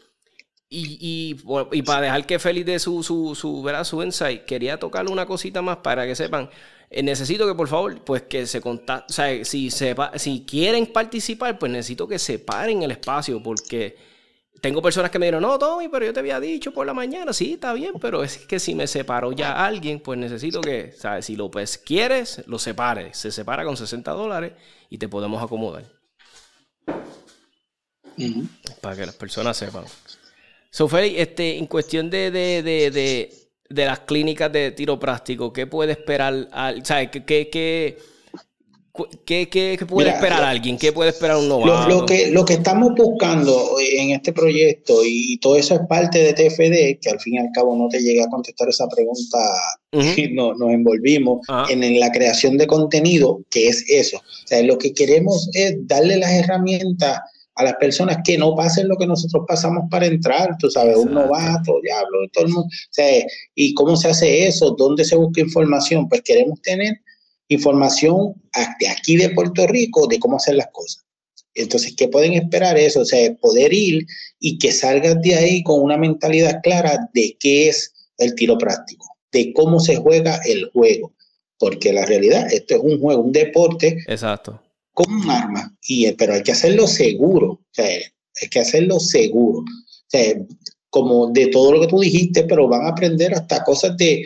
[0.72, 1.36] y,
[1.72, 5.60] y, para dejar que Félix de su, su, su, su insight, quería tocarle una cosita
[5.62, 6.48] más para que sepan.
[6.88, 10.86] Eh, necesito que por favor, pues que se contacten, o sea, si, sepa, si quieren
[10.86, 13.96] participar, pues necesito que separen el espacio, porque
[14.60, 17.32] tengo personas que me dijeron, no, Tommy, pero yo te había dicho por la mañana,
[17.32, 21.26] sí, está bien, pero es que si me separó ya alguien, pues necesito que, ¿sabes?
[21.26, 23.12] Si López quieres, lo separe.
[23.14, 24.52] Se separa con 60 dólares
[24.88, 25.84] y te podemos acomodar.
[28.80, 29.84] Para que las personas sepan.
[30.70, 33.30] So, este, en cuestión de, de, de,
[33.68, 36.48] de, las clínicas de tiro práctico, ¿qué puede esperar?
[36.52, 37.10] Al, ¿sabes?
[37.10, 40.78] ¿Qué, qué, qué, qué, puede esperar alguien?
[40.78, 41.88] ¿Qué puede esperar un novato?
[41.88, 46.34] Lo, que, lo que estamos buscando en este proyecto, y todo eso es parte de
[46.34, 49.38] TFD, que al fin y al cabo no te llegué a contestar esa pregunta,
[50.32, 51.66] no, nos envolvimos ah.
[51.68, 54.18] en, la creación de contenido, que es eso.
[54.18, 57.18] O sea, lo que queremos es darle las herramientas
[57.54, 61.12] a las personas que no pasen lo que nosotros pasamos para entrar, tú sabes, un
[61.12, 62.68] novato, diablo, todo el mundo.
[62.68, 63.24] O sea,
[63.54, 64.74] ¿y cómo se hace eso?
[64.78, 66.08] ¿Dónde se busca información?
[66.08, 67.00] Pues queremos tener
[67.48, 68.34] información
[68.78, 71.04] de aquí de Puerto Rico de cómo hacer las cosas.
[71.54, 73.00] Entonces, ¿qué pueden esperar eso?
[73.00, 74.06] O sea, poder ir
[74.38, 79.16] y que salgas de ahí con una mentalidad clara de qué es el tiro práctico,
[79.32, 81.12] de cómo se juega el juego.
[81.58, 83.98] Porque la realidad, esto es un juego, un deporte.
[84.06, 84.62] Exacto
[84.92, 89.00] con un arma, y, eh, pero hay que hacerlo seguro, o sea, hay que hacerlo
[89.00, 89.60] seguro.
[89.60, 90.34] O sea,
[90.88, 94.24] como de todo lo que tú dijiste, pero van a aprender hasta cosas de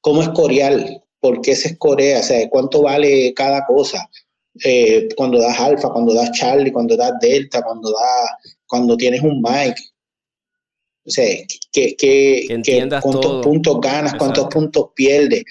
[0.00, 4.08] cómo es coreal, por qué se escorea, o sea, cuánto vale cada cosa.
[4.62, 9.40] Eh, cuando das alfa, cuando das Charlie, cuando das delta, cuando da, cuando tienes un
[9.40, 9.76] mic.
[11.04, 11.24] O sea,
[11.72, 15.44] que, que, que, cuántos puntos ganas, cuántos puntos pierdes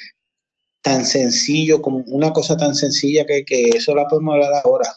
[0.81, 4.95] tan sencillo, como una cosa tan sencilla que, que eso la podemos hablar ahora,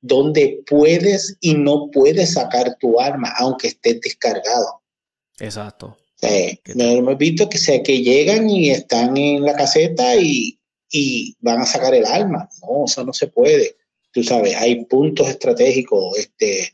[0.00, 4.82] donde puedes y no puedes sacar tu arma, aunque estés descargado.
[5.38, 5.96] Exacto.
[6.20, 10.58] hemos visto que, sea, que llegan y están en la caseta y,
[10.90, 12.48] y van a sacar el arma.
[12.62, 13.76] No, eso no se puede.
[14.12, 16.72] Tú sabes, hay puntos estratégicos, este,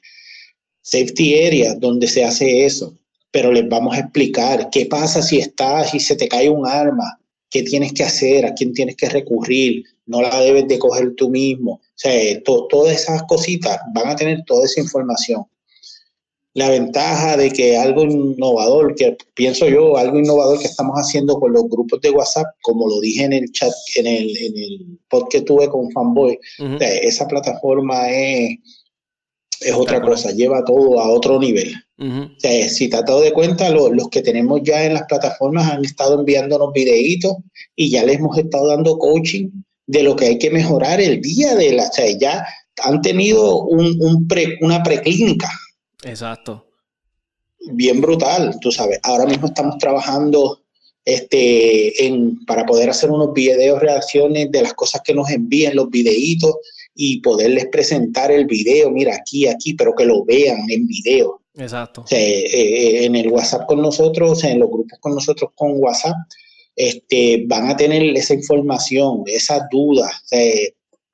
[0.82, 2.98] safety areas donde se hace eso,
[3.30, 7.19] pero les vamos a explicar qué pasa si estás y se te cae un arma,
[7.50, 11.30] qué tienes que hacer, a quién tienes que recurrir, no la debes de coger tú
[11.30, 11.72] mismo.
[11.72, 15.44] O sea, todas esas cositas van a tener toda esa información.
[16.54, 21.52] La ventaja de que algo innovador, que pienso yo, algo innovador que estamos haciendo con
[21.52, 25.28] los grupos de WhatsApp, como lo dije en el chat, en el, en el pod
[25.28, 26.38] que tuve con Fanboy,
[26.80, 28.58] esa plataforma es,
[29.60, 31.72] es otra cosa, lleva todo a otro nivel.
[32.68, 36.18] Si te has dado de cuenta, los que tenemos ya en las plataformas han estado
[36.18, 37.36] enviándonos videitos
[37.76, 39.50] y ya les hemos estado dando coaching
[39.86, 42.46] de lo que hay que mejorar el día de la, o sea, ya
[42.82, 45.50] han tenido un, un pre, una preclínica.
[46.04, 46.66] Exacto.
[47.72, 48.98] Bien brutal, tú sabes.
[49.02, 50.62] Ahora mismo estamos trabajando
[51.04, 55.90] este, en, para poder hacer unos videos, reacciones de las cosas que nos envíen, los
[55.90, 56.56] videitos
[56.94, 61.39] y poderles presentar el video, mira, aquí, aquí, pero que lo vean en video.
[61.54, 62.04] Exacto.
[62.10, 66.16] Eh, en el WhatsApp con nosotros, en los grupos con nosotros con WhatsApp,
[66.76, 70.12] este, van a tener esa información, esas dudas.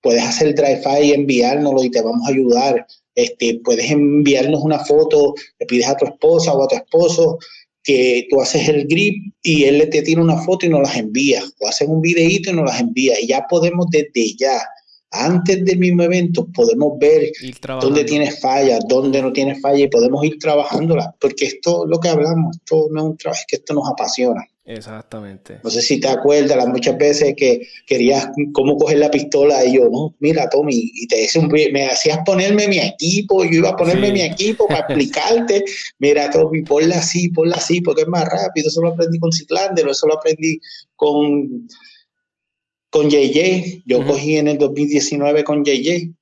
[0.03, 2.87] puedes hacer drive y enviárnoslo y te vamos a ayudar.
[3.15, 7.39] Este, puedes enviarnos una foto, le pides a tu esposa o a tu esposo
[7.87, 11.43] que tú haces el grip y él te tira una foto y nos las envía.
[11.61, 13.19] O haces un videíto y nos las envía.
[13.21, 14.61] Y ya podemos desde ya,
[15.25, 17.31] antes del mismo evento, podemos ver
[17.81, 21.09] dónde tienes fallas, dónde no tienes fallas y podemos ir trabajándolas.
[21.21, 24.47] Porque esto, lo que hablamos, esto no es un trabajo, es que esto nos apasiona.
[24.67, 25.61] Exactamente.
[25.63, 29.77] No sé si te acuerdas las muchas veces que querías cómo coger la pistola y
[29.77, 33.77] yo, no, mira, Tommy, y te un, me hacías ponerme mi equipo, yo iba a
[33.77, 35.65] ponerme mi equipo para explicarte,
[36.01, 38.67] mira, Tommy, ponla así, ponla así, porque es más rápido.
[38.67, 40.59] Eso lo aprendí con Ciclander, eso lo aprendí
[40.97, 41.69] con,
[42.97, 43.83] con JJ.
[43.85, 46.17] Yo cogí en el 2019 con JJ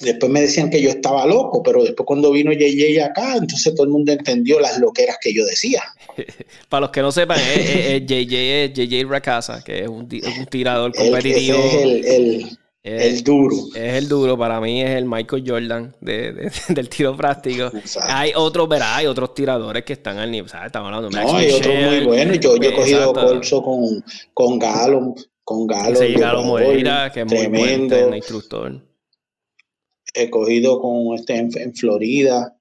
[0.00, 3.84] Después me decían que yo estaba loco, pero después cuando vino JJ acá, entonces todo
[3.84, 5.82] el mundo entendió las loqueras que yo decía.
[6.68, 10.08] Para los que no sepan, JJ es JJ Racasa, que es un,
[10.50, 11.58] tirador competitivo.
[11.58, 13.56] es el, duro.
[13.74, 17.70] Es el duro, para mí es el Michael Jordan del tiro práctico.
[18.02, 20.66] Hay otros, verá, hay otros tiradores que están al nivel, ¿sabes?
[20.66, 22.40] Estamos hablando de No, hay otros muy buenos.
[22.40, 25.14] Yo, yo he cogido corso con, con Galo,
[25.44, 26.00] con Galo.
[26.18, 27.96] Galo Moreira, que es muy tremendo.
[28.00, 28.82] buen instructor
[30.14, 32.56] he cogido con este en, Florida.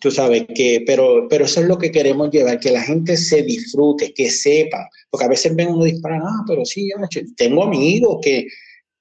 [0.00, 3.42] Tú sabes que, pero, pero eso es lo que queremos llevar, que la gente se
[3.42, 6.90] disfrute, que sepa, porque a veces ven uno disparar, ah, pero sí,
[7.36, 8.48] tengo amigos que,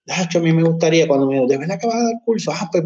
[0.09, 2.51] ah, a mí me gustaría cuando me ¿de verdad que vas a dar curso?
[2.51, 2.83] Ah, pues,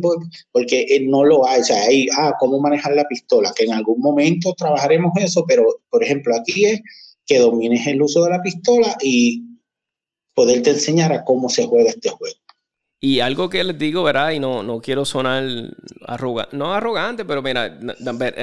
[0.52, 4.00] porque no lo hay, o sea, hay, ah, cómo manejar la pistola, que en algún
[4.00, 6.82] momento trabajaremos eso, pero, por ejemplo, aquí es
[7.26, 9.44] que domines el uso de la pistola y
[10.36, 12.36] poderte enseñar a cómo se juega este juego.
[13.00, 14.32] Y algo que les digo, ¿verdad?
[14.32, 15.44] Y no, no quiero sonar
[16.08, 17.78] arrogante, no arrogante, pero mira,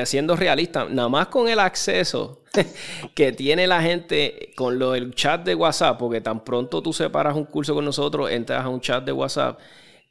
[0.05, 2.43] siendo realista, nada más con el acceso
[3.15, 7.35] que tiene la gente con lo del chat de WhatsApp, porque tan pronto tú separas
[7.35, 9.59] un curso con nosotros, entras a un chat de WhatsApp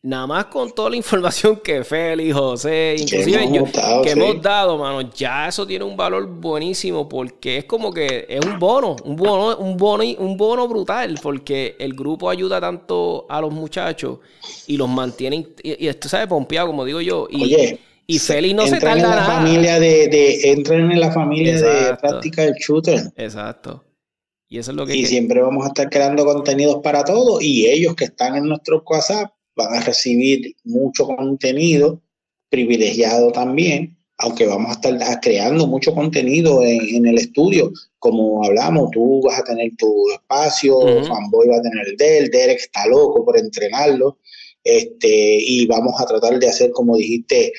[0.04, 4.42] nada más con toda la información que Félix, José, inclusive que, hemos, dado, que hemos
[4.42, 8.96] dado, mano, ya eso tiene un valor buenísimo porque es como que es un bono,
[9.04, 14.20] un bono, un bono, un bono brutal porque el grupo ayuda tanto a los muchachos
[14.68, 17.28] y los mantiene y, esto sabe pompeado, como digo yo.
[17.30, 21.12] Y, Oye, y Félix no se tarda en la familia de, de, entran en la
[21.12, 23.12] familia de práctica del shooter.
[23.16, 23.84] Exacto.
[24.50, 24.98] Y eso es lo que.
[24.98, 27.42] Y siempre vamos a estar creando contenidos para todos.
[27.42, 32.02] Y ellos que están en nuestro WhatsApp, van a recibir mucho contenido
[32.50, 39.22] privilegiado también, aunque vamos a estar creando mucho contenido en, el estudio, como hablamos, tú
[39.24, 43.40] vas a tener tu espacio, Fanboy va a tener el del, Derek está loco por
[43.40, 44.20] entrenarlo,
[44.64, 47.52] este, y vamos a tratar de hacer, como dijiste,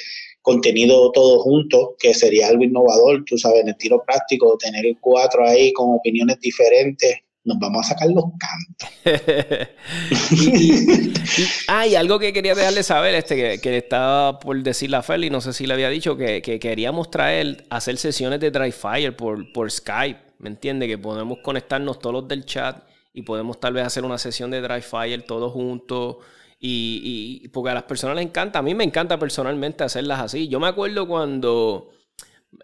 [0.42, 5.46] contenido todo junto, que sería algo innovador, tú sabes, en el tiro práctico, tener cuatro
[5.46, 8.88] ahí con opiniones diferentes, nos vamos a sacar los cantos.
[11.68, 15.28] ah, y algo que quería dejarle saber, este, que, que estaba por decirle a Feli,
[15.28, 19.16] no sé si le había dicho, que, que queríamos traer, hacer sesiones de Dry Fire
[19.16, 20.86] por, Skype, ¿me entiende?
[20.86, 24.60] Que podemos conectarnos todos los del chat y podemos tal vez hacer una sesión de
[24.60, 26.16] Dry Fire todos juntos.
[26.64, 30.46] Y, y, porque a las personas les encanta, a mí me encanta personalmente hacerlas así.
[30.46, 31.90] Yo me acuerdo cuando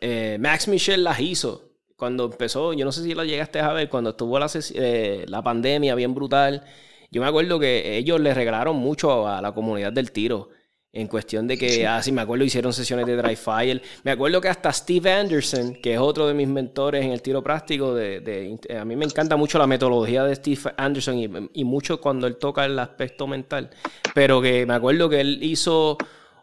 [0.01, 1.68] eh, Max Michel las hizo,
[1.99, 5.43] cuando empezó, yo no sé si lo llegaste a ver, cuando estuvo la, eh, la
[5.43, 6.63] pandemia bien brutal,
[7.11, 10.51] yo me acuerdo que ellos le regalaron mucho a la comunidad del tiro.
[10.91, 13.83] En cuestión de que, ah, sí, me acuerdo, hicieron sesiones de dry fire.
[14.05, 17.43] Me acuerdo que hasta Steve Anderson, que es otro de mis mentores en el tiro
[17.43, 22.01] práctico, de, a mí me encanta mucho la metodología de Steve Anderson y, y, mucho
[22.01, 23.71] cuando él toca el aspecto mental.
[24.15, 25.99] Pero que me acuerdo que él hizo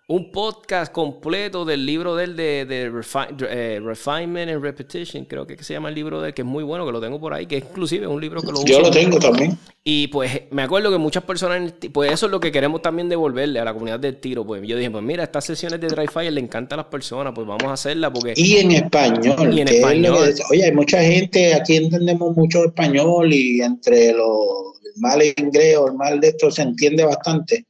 [0.08, 2.92] un podcast completo del libro del de, de
[3.50, 6.64] eh, Refinement and Repetition, creo que se llama el libro de él, que es muy
[6.64, 8.92] bueno, que lo tengo por ahí, que es inclusive un libro que lo Yo lo
[8.92, 9.58] tengo también.
[9.84, 13.60] Y pues me acuerdo que muchas personas, pues eso es lo que queremos también devolverle
[13.60, 14.46] a la comunidad del tiro.
[14.46, 17.34] Pues yo dije, pues mira, estas sesiones de Dry Fire le encantan a las personas,
[17.34, 18.34] pues vamos a hacerlas porque...
[18.36, 19.54] Y en español.
[19.54, 20.34] Y en español.
[20.52, 25.88] oye, hay mucha gente, aquí entendemos mucho español y entre los el mal inglés o
[25.88, 27.66] el mal de esto se entiende bastante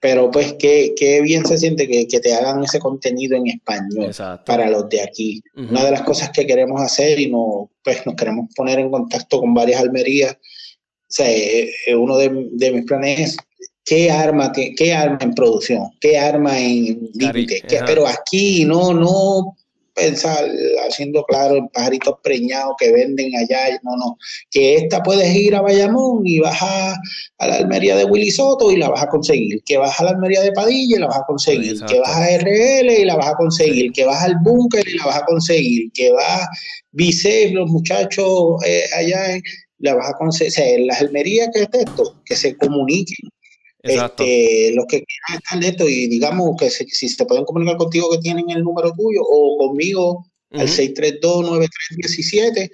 [0.00, 4.10] pero pues qué, qué bien se siente que, que, te hagan ese contenido en español
[4.46, 5.42] para los de aquí.
[5.56, 9.40] Una de las cosas que queremos hacer y no, pues nos queremos poner en contacto
[9.40, 13.36] con varias almerías, o sea, eh, uno de, de, mis planes es
[13.84, 19.56] qué arma, qué, qué arma en producción, qué arma en límite, pero aquí no, no
[19.98, 20.48] pensar,
[20.86, 24.16] haciendo claro en pajaritos preñados que venden allá, no, no,
[24.50, 26.96] que esta puedes ir a Bayamón y vas a,
[27.40, 30.40] la Almería de Willy Soto y la vas a conseguir, que vas a la Almería
[30.42, 33.34] de Padilla y la vas a conseguir, que vas a RL y la vas a
[33.34, 36.48] conseguir, que vas al búnker y la vas a conseguir, que vas a
[36.92, 39.42] Bice, los muchachos eh, allá en,
[39.78, 43.30] la vas a conseguir, o sea, en las Almerías que es esto, que se comuniquen,
[43.82, 48.18] este, los que quieran estar esto y digamos que si se pueden comunicar contigo que
[48.18, 52.70] tienen el número tuyo o conmigo al 632-9317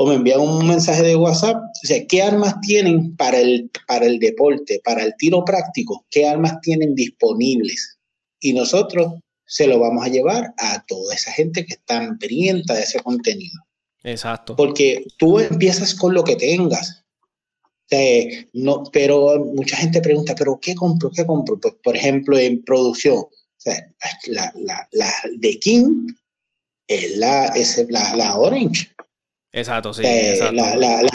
[0.00, 1.56] o me envían un mensaje de WhatsApp.
[1.56, 6.06] O sea, ¿qué armas tienen para el, para el deporte, para el tiro práctico?
[6.08, 7.98] ¿Qué armas tienen disponibles?
[8.38, 12.82] Y nosotros se lo vamos a llevar a toda esa gente que está hambrienta de
[12.82, 13.60] ese contenido.
[14.04, 14.54] Exacto.
[14.54, 17.04] Porque tú empiezas con lo que tengas.
[17.90, 21.10] Eh, no, pero mucha gente pregunta, ¿pero qué compro?
[21.10, 21.58] ¿Qué compro?
[21.58, 23.24] Pues, por ejemplo, en producción,
[24.26, 26.08] la, la, la, de King
[26.86, 28.88] es la, es la, la Orange.
[29.52, 30.02] Exacto, sí.
[30.02, 31.10] La, la, la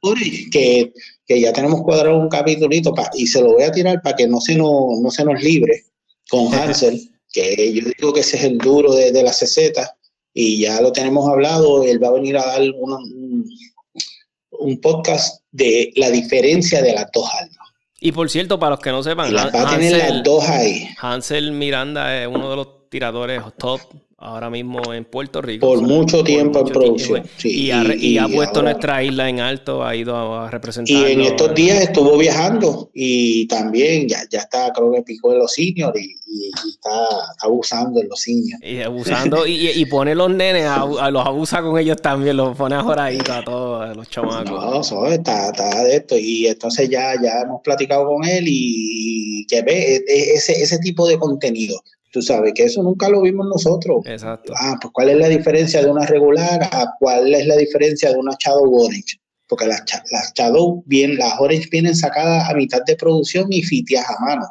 [0.00, 0.92] Orange, que,
[1.26, 4.40] que, ya tenemos cuadrado un capítulito y se lo voy a tirar para que no
[4.40, 5.84] se nos, no se nos libre
[6.30, 9.72] con Hansel, que yo digo que ese es el duro de, de la CZ
[10.32, 13.50] y ya lo tenemos hablado, él va a venir a dar un,
[14.50, 17.68] un podcast de la diferencia de las dos almas.
[18.00, 20.88] Y por cierto, para los que no sepan, va a tener las dos ahí.
[21.00, 23.80] Hansel Miranda es uno de los tiradores top
[24.18, 25.66] ahora mismo en Puerto Rico.
[25.66, 27.22] Por mucho tiempo en producción.
[27.44, 27.70] y,
[28.18, 30.94] ha, puesto nuestra isla en alto, ha ido a representar.
[30.94, 35.38] Y en estos días estuvo viajando y también ya, ya está, creo que picó en
[35.38, 36.16] los seniors y,
[36.50, 36.90] está,
[37.40, 38.60] abusando en los seniors.
[38.62, 43.30] Y abusando y, pone los nenes, a, los abusa con ellos también, los pone ahoraditos
[43.30, 44.50] a todos los chamacos.
[44.50, 46.18] No, eso está, está de esto.
[46.18, 50.78] Y entonces ya, ya hemos platicado con él y que ve e, e, ese, ese
[50.78, 51.80] tipo de contenido
[52.18, 54.04] Tú sabes que eso nunca lo vimos nosotros.
[54.04, 54.52] Exacto.
[54.56, 58.18] Ah, pues cuál es la diferencia de una regular a cuál es la diferencia de
[58.18, 59.20] una Shadow Orange.
[59.46, 64.04] Porque las, las Shadow, bien, las Orange vienen sacadas a mitad de producción y fitias
[64.10, 64.48] a mano.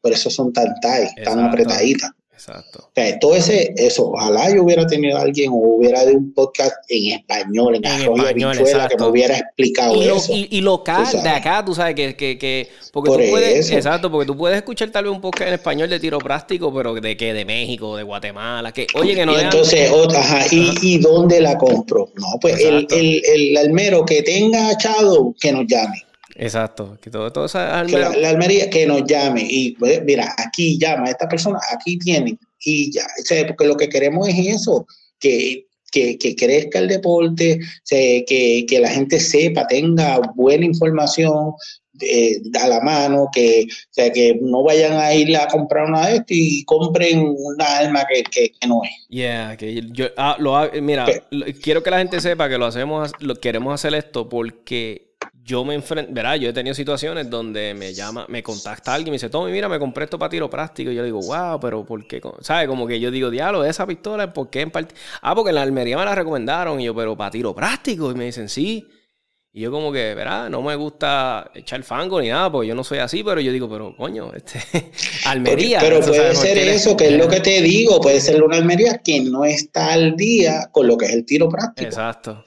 [0.00, 2.12] Por eso son tan tight, tan apretaditas.
[2.48, 2.90] Exacto.
[3.20, 7.12] todo ese, eso, ojalá yo hubiera tenido a alguien o hubiera de un podcast en
[7.18, 8.56] español, en, español,
[8.88, 10.32] que me hubiera explicado y eso.
[10.32, 14.36] y, local de acá, tú sabes que, que, que porque tú puedes, exacto, porque tú
[14.36, 17.44] puedes escuchar tal vez un podcast en español de tiro práctico, pero de que de
[17.44, 19.38] México, de Guatemala, que oye que no.
[19.38, 22.10] Y entonces, ajá, ¿y, ¿y, dónde la compro?
[22.16, 26.02] No, pues el, el, el almero que tenga echado, que nos llame.
[26.36, 31.06] Exacto, que todo, todo esa la, Almería que nos llame y pues, mira, aquí llama
[31.06, 33.06] a esta persona, aquí tienen y ya,
[33.46, 34.86] porque lo que queremos es eso,
[35.18, 38.24] que, que, que crezca el deporte, que,
[38.68, 41.52] que, la gente sepa, tenga buena información
[42.00, 46.16] eh, a la mano, que, sea, que no vayan a ir a comprar una de
[46.16, 49.06] esto y compren una alma que, que, no es.
[49.08, 51.06] Yeah, que yo, ah, lo, mira,
[51.62, 55.11] quiero que la gente sepa que lo hacemos, lo queremos hacer esto porque
[55.44, 59.10] yo me enfrento, verá, yo he tenido situaciones donde me llama, me contacta alguien y
[59.12, 60.90] me dice, Tommy, mira, me compré esto para tiro práctico.
[60.90, 62.20] Y yo digo, wow, pero ¿por qué?
[62.40, 62.68] ¿Sabes?
[62.68, 64.94] Como que yo digo, diablo, esa pistola, ¿por qué en parte?
[65.20, 66.80] Ah, porque en la Almería me la recomendaron.
[66.80, 68.10] Y yo, pero para tiro práctico.
[68.10, 68.86] Y me dicen, sí.
[69.54, 72.84] Y yo como que, verá, no me gusta echar fango ni nada, porque yo no
[72.84, 74.62] soy así, pero yo digo, pero coño, este,
[75.26, 75.78] Almería.
[75.80, 79.20] Pero puede ser eso, que es lo que te digo, puede ser una Almería que
[79.20, 81.86] no está al día con lo que es el tiro práctico.
[81.86, 82.42] Exacto.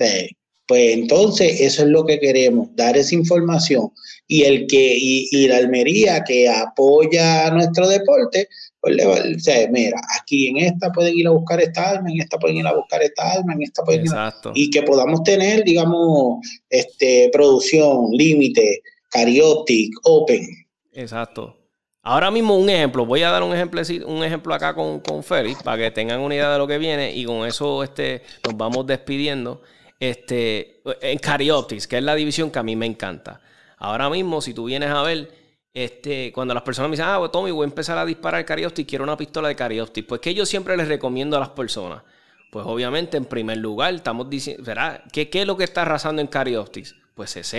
[0.68, 3.92] Pues entonces eso es lo que queremos, dar esa información.
[4.28, 8.50] Y el que, y, la Almería que apoya nuestro deporte,
[8.82, 12.10] pues le va, o sea, mira, aquí en esta pueden ir a buscar esta alma,
[12.10, 14.34] en esta pueden ir a buscar esta alma, en esta pueden ir a...
[14.56, 16.40] Y que podamos tener, digamos,
[16.70, 20.48] este, producción, límite, Carioptic, Open.
[20.94, 21.56] Exacto.
[22.02, 25.62] Ahora mismo un ejemplo, voy a dar un ejemplo, un ejemplo acá con, con Félix
[25.62, 28.86] para que tengan una idea de lo que viene y con eso este, nos vamos
[28.86, 29.62] despidiendo
[30.10, 33.42] este, en Carioptics, que es la división que a mí me encanta.
[33.78, 35.30] Ahora mismo, si tú vienes a ver,
[35.74, 39.04] este, cuando las personas me dicen, ah, Tommy, voy a empezar a disparar Carioptic, quiero
[39.04, 42.04] una pistola de Carioptic, pues que yo siempre les recomiendo a las personas.
[42.52, 45.04] Pues obviamente, en primer lugar, estamos diciendo, ¿verdad?
[45.12, 46.96] ¿Qué, ¿Qué, es lo que está arrasando en Carioptics?
[47.14, 47.54] Pues CZ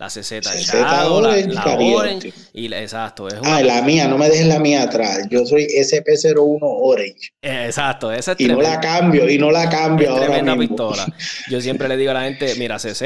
[0.00, 3.28] la CZ Shadow, la, la Orange, y exacto.
[3.28, 5.26] Es ah, la mía, no me dejes la mía atrás.
[5.28, 7.32] Yo soy SP01 Orange.
[7.42, 11.06] exacto, esa es Y no la cambio, y no la cambio es ahora tremenda pistola.
[11.50, 13.02] Yo siempre le digo a la gente, mira, CZ,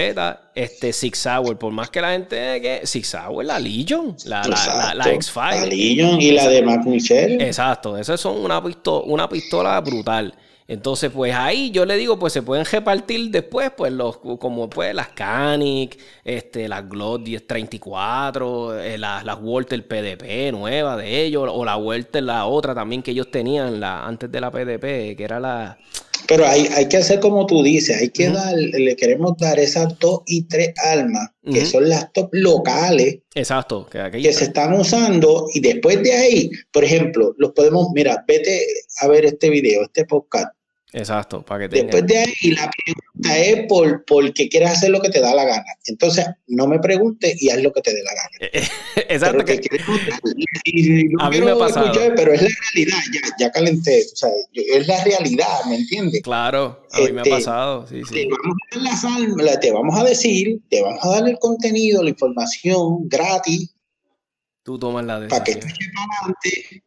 [0.54, 4.94] este Six Hour, por más que la gente que Six Hour, la Legion, la, la,
[4.94, 5.50] la, X5.
[5.50, 7.42] La Legion y la de Mac Michel.
[7.42, 10.32] Exacto, esas son una pistola, una pistola brutal.
[10.66, 14.94] Entonces, pues ahí yo le digo, pues se pueden repartir después, pues los, como pues
[14.94, 21.64] las Canic, este, las Glock 1034, eh, las, las Walter PDP nueva de ellos, o
[21.66, 25.38] la Walter la otra también que ellos tenían la, antes de la PDP, que era
[25.38, 25.78] la...
[26.26, 29.98] Pero hay, hay que hacer como tú dices, hay que dar, le queremos dar esas
[29.98, 33.18] dos y tres almas, que son las top locales.
[33.34, 33.86] Exacto.
[33.90, 38.60] Que, que se están usando y después de ahí, por ejemplo, los podemos, mira, vete
[39.00, 40.48] a ver este video, este podcast
[40.94, 45.08] Exacto, para que Después de ahí, la pregunta es por, porque quieres hacer lo que
[45.08, 45.64] te da la gana.
[45.86, 48.66] Entonces, no me preguntes y haz lo que te dé la gana.
[49.08, 49.44] Exacto.
[49.44, 49.58] Que,
[51.18, 51.92] a mí me ha pasado.
[52.14, 54.04] pero es la realidad, ya, ya calenté.
[54.12, 56.22] O sea, es la realidad, ¿me entiendes?
[56.22, 57.88] Claro, a mí me ha este, pasado.
[57.88, 58.14] Sí, sí.
[58.14, 63.08] Te, vamos a te vamos a decir, te vamos a dar el contenido, la información
[63.08, 63.74] gratis.
[64.62, 65.42] Tú tomas la decisión.
[65.42, 66.84] Para que estés adelante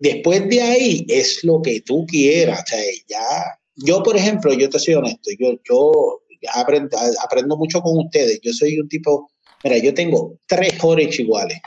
[0.00, 2.62] Después de ahí es lo que tú quieras.
[2.62, 6.22] O sea, ya, yo, por ejemplo, yo te soy honesto, yo, yo
[6.54, 8.40] aprendo, aprendo mucho con ustedes.
[8.42, 9.30] Yo soy un tipo,
[9.62, 11.60] mira, yo tengo tres Orange iguales.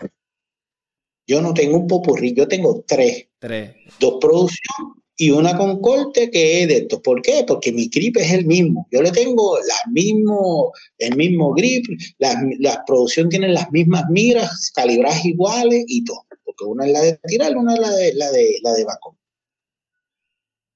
[1.27, 3.27] Yo no tengo un popurrí, yo tengo tres.
[3.37, 3.75] Tres.
[3.99, 7.03] Dos producción y una con corte que es de esto.
[7.03, 7.45] ¿Por qué?
[7.47, 8.87] Porque mi grip es el mismo.
[8.91, 11.85] Yo le tengo la mismo, el mismo grip,
[12.17, 16.25] la, la producción tiene las mismas miras, calibrajes iguales y todo
[16.57, 18.85] porque una es la de tirar, una es la de la de la de.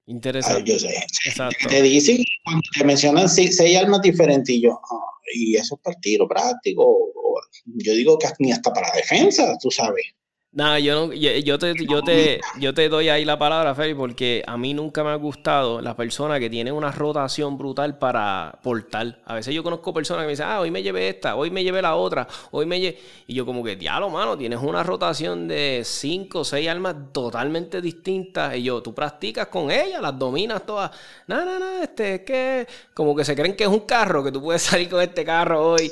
[0.08, 0.64] Interesante.
[0.64, 0.96] yo sé.
[1.26, 1.68] Exacto.
[1.68, 6.00] Te dicen, cuando te mencionan seis, seis armas diferentes, y yo, ah, y eso es
[6.02, 7.12] tiro práctico.
[7.66, 10.06] yo digo que ni hasta para defensa, tú sabes.
[10.54, 14.44] Nada, yo, no, yo, te, yo, te, yo te doy ahí la palabra, Feli, porque
[14.48, 19.22] a mí nunca me ha gustado la persona que tiene una rotación brutal para portar.
[19.26, 21.64] A veces yo conozco personas que me dicen, ah, hoy me llevé esta, hoy me
[21.64, 22.98] llevé la otra, hoy me llevé...
[23.28, 27.80] Y yo como que, diablo, mano, tienes una rotación de cinco o seis armas totalmente
[27.80, 28.56] distintas.
[28.56, 30.90] Y yo, tú practicas con ellas, las dominas todas.
[31.28, 34.32] No, no, no, este, es que como que se creen que es un carro, que
[34.32, 35.92] tú puedes salir con este carro hoy.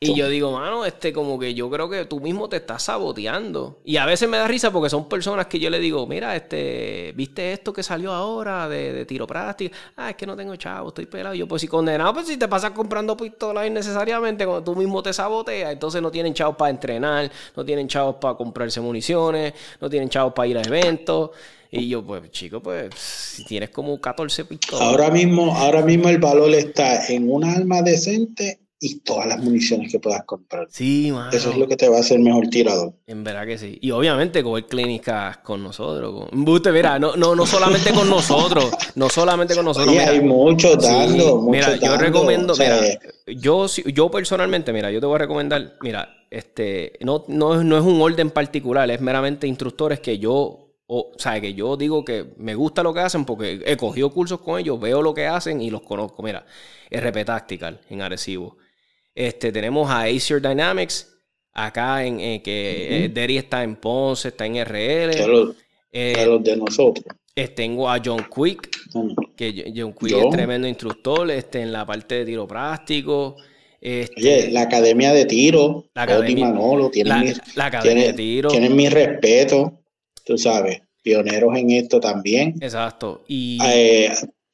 [0.00, 3.78] Y yo digo, mano, este, como que yo creo que tú mismo te estás saboteando.
[3.90, 7.12] Y a veces me da risa porque son personas que yo le digo, mira, este,
[7.16, 9.74] ¿viste esto que salió ahora de, de tiro práctico?
[9.96, 11.34] Ah, es que no tengo chavo, estoy pelado.
[11.34, 15.12] yo, pues si condenado, pues si te pasas comprando pistolas innecesariamente, cuando tú mismo te
[15.12, 20.08] saboteas, entonces no tienen chavos para entrenar, no tienen chavos para comprarse municiones, no tienen
[20.08, 21.30] chavos para ir a eventos.
[21.72, 24.86] Y yo, pues, chico, pues, si tienes como 14 pistolas.
[24.86, 29.92] Ahora mismo, ahora mismo el valor está en un arma decente y todas las municiones
[29.92, 30.66] que puedas comprar.
[30.70, 31.30] Sí, mano.
[31.30, 32.94] Eso es lo que te va a hacer mejor tirador.
[33.06, 33.78] En verdad que sí.
[33.82, 36.28] Y obviamente coger clínicas con nosotros.
[36.30, 36.72] Con...
[36.72, 39.92] mira, no, no, no solamente con nosotros, no solamente con nosotros.
[39.92, 41.42] Mira, hay muchos dando.
[41.42, 42.80] mira, yo recomiendo, mira,
[43.26, 47.84] yo, yo personalmente, mira, yo te voy a recomendar, mira, este, no, no, no es
[47.84, 52.56] un orden particular, es meramente instructores que yo o, sea, que yo digo que me
[52.56, 55.70] gusta lo que hacen porque he cogido cursos con ellos, veo lo que hacen y
[55.70, 56.20] los conozco.
[56.20, 56.44] Mira,
[56.90, 58.56] RP Tactical en Arecibo.
[59.14, 61.08] Este, tenemos a Acer Dynamics,
[61.52, 65.54] acá en eh, que uh está en Ponce, está en RL.
[65.92, 67.04] Eh, los de nosotros.
[67.56, 68.70] tengo a John Quick,
[69.36, 73.36] que John Quick es tremendo instructor, este, en la parte de tiro práctico.
[73.80, 78.50] Este, Oye, la academia de tiro, la academia, Manolo, tienen, mi, la academia de tiro.
[78.50, 79.80] tienen mi respeto,
[80.24, 82.54] tú sabes, pioneros en esto también.
[82.60, 83.24] Exacto.
[83.26, 84.12] Y eh,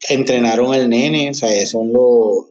[0.09, 2.47] entrenaron al nene, o sea, son los,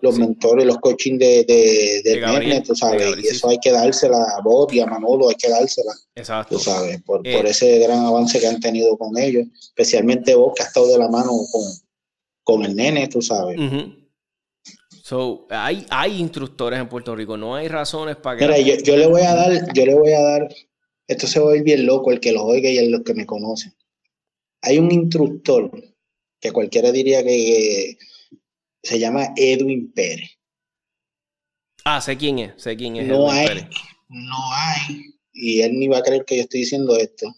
[0.00, 4.18] los, mentores, los coaching de, de, del nene, tú sabes, y eso hay que dársela
[4.36, 6.56] a Bot y a Manolo, hay que dársela, Exacto.
[6.56, 10.52] tú sabes, por, eh, por, ese gran avance que han tenido con ellos, especialmente vos
[10.54, 11.62] que has estado de la mano con,
[12.42, 13.58] con el nene, tú sabes.
[15.02, 18.46] So, hay, hay instructores en Puerto Rico, no hay razones para que...
[18.46, 20.48] Mira, yo, yo, le voy a dar, yo le voy a dar,
[21.06, 23.26] esto se va a ir bien loco, el que lo oiga y el que me
[23.26, 23.72] conoce.
[24.62, 25.70] Hay un instructor
[26.44, 27.96] que cualquiera diría que,
[28.82, 30.38] se llama Edwin Pérez.
[31.86, 33.06] Ah, sé quién es, sé quién es.
[33.06, 33.66] No hay,
[34.10, 37.34] no hay, y él ni va a creer que yo estoy diciendo esto,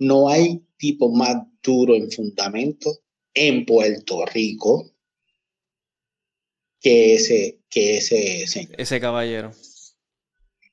[0.00, 2.90] no hay tipo más duro en fundamento
[3.32, 4.90] en Puerto Rico
[6.78, 8.44] que ese, que ese
[8.76, 9.52] Ese caballero.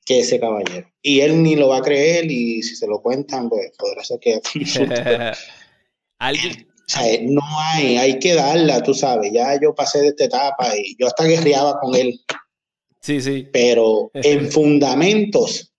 [0.04, 0.92] que ese caballero.
[1.00, 4.20] Y él ni lo va a creer y si se lo cuentan, pues podrá ser
[4.20, 4.38] que...
[6.18, 6.67] ¿Alguien?
[7.22, 7.42] No
[7.72, 9.30] hay, hay que darla, tú sabes.
[9.32, 12.20] Ya yo pasé de esta etapa y yo hasta guerreaba con él.
[13.00, 13.48] Sí, sí.
[13.52, 15.72] Pero en fundamentos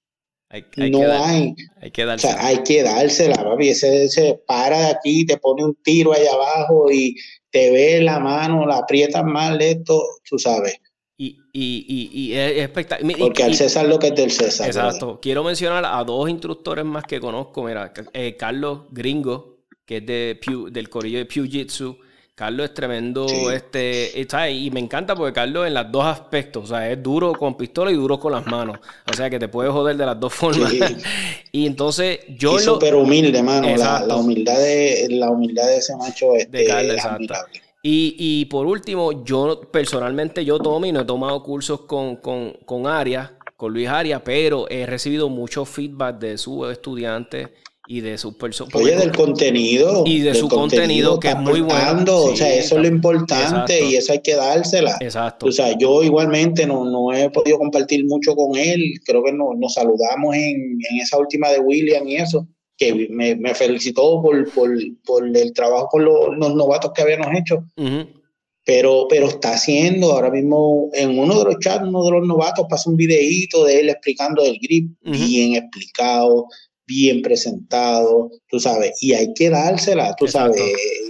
[0.78, 1.54] no hay.
[1.82, 2.34] Hay que dársela.
[2.34, 3.70] O sea, hay que dársela, papi.
[3.70, 7.16] Ese se para de aquí, te pone un tiro allá abajo y
[7.52, 10.78] te ve la mano, la aprietas mal, esto, tú sabes.
[11.18, 13.18] Y, y, y, y es espectacular.
[13.18, 14.68] Porque al César lo que es del César.
[14.68, 15.20] Exacto.
[15.22, 17.64] Quiero mencionar a dos instructores más que conozco.
[17.64, 19.59] Mira, eh, Carlos Gringo,
[19.90, 20.40] que es de
[20.70, 21.98] del corillo de Pew Jitsu.
[22.36, 24.14] Carlos es tremendo, este,
[24.52, 27.92] y me encanta porque Carlos en los dos aspectos, o sea, es duro con pistola
[27.92, 28.78] y duro con las manos,
[29.12, 30.72] o sea, que te puede joder de las dos formas.
[31.52, 32.56] y entonces yo...
[32.56, 37.62] Y súper humilde, mano, la, humildad de, la humildad de ese macho este, es admirable.
[37.82, 42.88] Y, y, por último, yo personalmente, yo Tommy, no he tomado cursos con, con, con
[42.88, 47.50] Arias, con Luis Arias, pero he recibido mucho feedback de sus estudiantes
[47.92, 48.76] y de sus personas.
[48.76, 50.04] Oye, del contenido.
[50.06, 52.18] Y de su contenido, que es muy bueno.
[52.18, 54.96] o sea, eso es lo importante y eso hay que dársela.
[55.00, 55.48] Exacto.
[55.48, 58.94] O sea, yo igualmente no, no he podido compartir mucho con él.
[59.04, 62.48] Creo que nos saludamos en, en, esa última de William y eso,
[62.78, 64.70] que me, me felicitó por, por,
[65.04, 67.64] por, el trabajo con los, los, novatos que habíamos hecho.
[68.66, 72.68] Pero, pero está haciendo ahora mismo en uno de los chats, uno de los novatos
[72.70, 76.46] pasa un videíto de él explicando el grip, bien explicado,
[76.90, 80.60] bien presentado, tú sabes, y hay que dársela, tú sabes,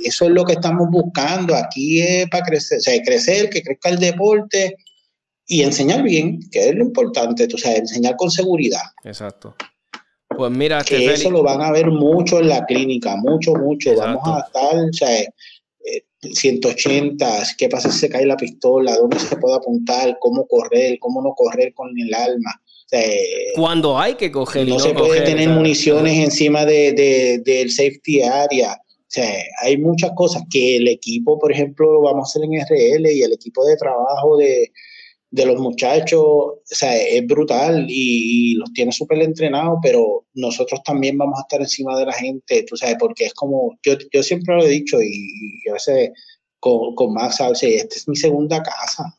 [0.03, 3.89] eso es lo que estamos buscando, aquí es para crecer, o sea, crecer, que crezca
[3.89, 4.75] el deporte
[5.47, 8.83] y enseñar bien, que es lo importante, tú sabes, enseñar con seguridad.
[9.05, 9.55] Exacto.
[10.27, 14.21] Pues mira, que eso lo van a ver mucho en la clínica, mucho, mucho, vamos
[14.25, 15.17] a estar, o sea,
[16.21, 20.99] 180, eh, qué pasa si se cae la pistola, dónde se puede apuntar, cómo correr,
[20.99, 22.61] cómo no correr con el alma.
[23.55, 24.67] Cuando hay que coger.
[24.67, 28.73] No, se puede tener municiones encima de, del safety area.
[28.73, 29.31] O sea,
[29.63, 33.23] hay muchas cosas que el equipo, por ejemplo, lo vamos a hacer en RL y
[33.23, 34.71] el equipo de trabajo de,
[35.31, 41.39] los muchachos, o sea, es brutal y, los tiene súper entrenados, pero nosotros también vamos
[41.39, 44.63] a estar encima de la gente, tú sabes, porque es como, yo, yo siempre lo
[44.63, 46.11] he dicho y, a veces
[46.59, 47.63] con, con Max, ¿sabes?
[47.63, 49.15] esta es mi segunda casa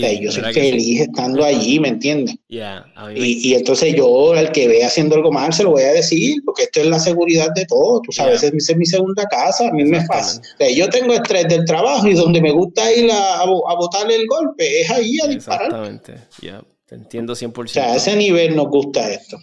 [0.00, 2.36] yo soy feliz estando allí, ¿me entiendes?
[2.48, 6.64] y, entonces yo, al que ve haciendo algo mal, se lo voy a decir, porque
[6.64, 8.00] esto es la seguridad de todo.
[8.00, 10.40] Tú sabes, es, mi segunda casa, a mí me pasa.
[10.74, 14.80] yo tengo estrés del trabajo y donde me gusta ir a, a, botar el golpe
[14.80, 15.66] es ahí a disparar.
[15.66, 17.64] Exactamente, ya, te entiendo 100%.
[17.64, 19.38] O sea, a ese nivel nos gusta esto.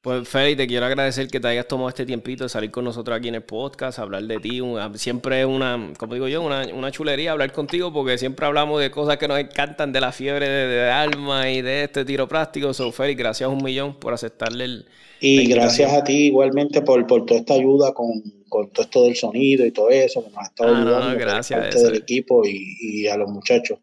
[0.00, 3.18] Pues Feli, te quiero agradecer que te hayas tomado este tiempito de salir con nosotros
[3.18, 4.60] aquí en el podcast, hablar de ti.
[4.94, 9.16] siempre es una, como digo yo, una, chulería hablar contigo porque siempre hablamos de cosas
[9.16, 12.72] que nos encantan, de la fiebre de, alma y de este tiro práctico.
[12.72, 14.86] So, Feli, gracias un millón por aceptarle el...
[15.20, 19.66] Y gracias a ti igualmente por, por toda esta ayuda con, todo esto del sonido
[19.66, 23.16] y todo eso, que nos ha estado ah, ayudando gracias del equipo y, y a
[23.16, 23.80] los muchachos.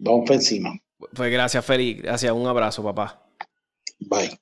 [0.00, 0.76] Vamos por encima.
[1.14, 1.94] Pues gracias, Feli.
[1.94, 2.32] Gracias.
[2.32, 3.22] Un abrazo, papá.
[4.00, 4.41] Bye.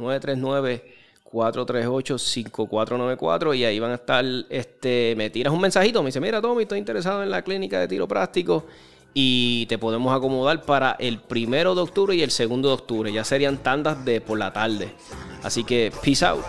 [1.33, 6.63] 939-438-5494 y ahí van a estar, este, me tiras un mensajito, me dice, mira Tommy,
[6.63, 8.65] estoy interesado en la clínica de tiro práctico
[9.15, 13.13] y te podemos acomodar para el primero de octubre y el segundo de octubre.
[13.13, 14.93] Ya serían tandas de por la tarde.
[15.43, 16.45] Así que, peace out.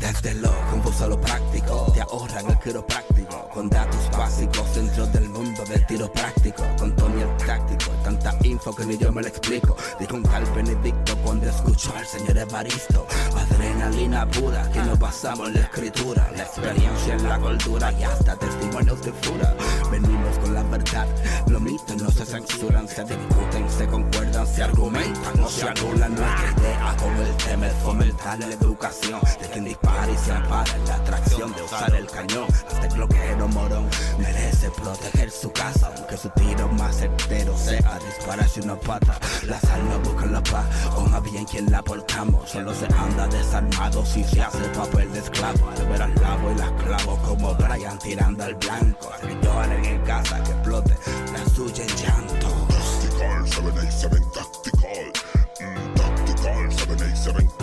[0.00, 3.48] Desde lo confuso a lo práctico, te ahorran el quiropráctico.
[3.52, 5.27] Con datos básicos dentro del
[5.68, 6.64] del tiro práctico.
[6.78, 9.76] Con Tony el táctico, tanta info que ni yo me lo explico.
[9.98, 13.06] Dijo un tal Benedicto cuando escuchó al señor Evaristo.
[13.36, 16.30] Adrenalina pura, que nos basamos en la escritura.
[16.36, 19.54] La experiencia en la cultura y hasta testimonios de fura.
[19.90, 21.06] Venimos con la verdad,
[21.48, 26.14] los mitos no se censuran, se discuten, se concuerdan, se argumentan, no se anulan.
[26.14, 30.76] Nuestra idea con el tema es fomentar la educación de quien dispara y se ampara
[30.86, 32.46] la atracción de usar el cañón.
[32.70, 33.88] Este cloquero morón
[34.18, 39.80] merece proteger su casa Aunque su tiro más certero sea dispararse una pata La sal
[39.88, 40.66] no busca la paz,
[40.96, 45.12] o más bien quien la portamos Solo se anda desarmado si se hace el papel
[45.12, 45.68] de esclavo.
[45.70, 49.10] Al ver al lavo y las clavo como Brian tirando al blanco.
[49.20, 50.94] Señor en casa que explote
[51.32, 52.48] la suya en llanto.
[52.68, 55.12] Tactical, 787 Tactical,
[55.60, 57.57] mm, Tactical, 787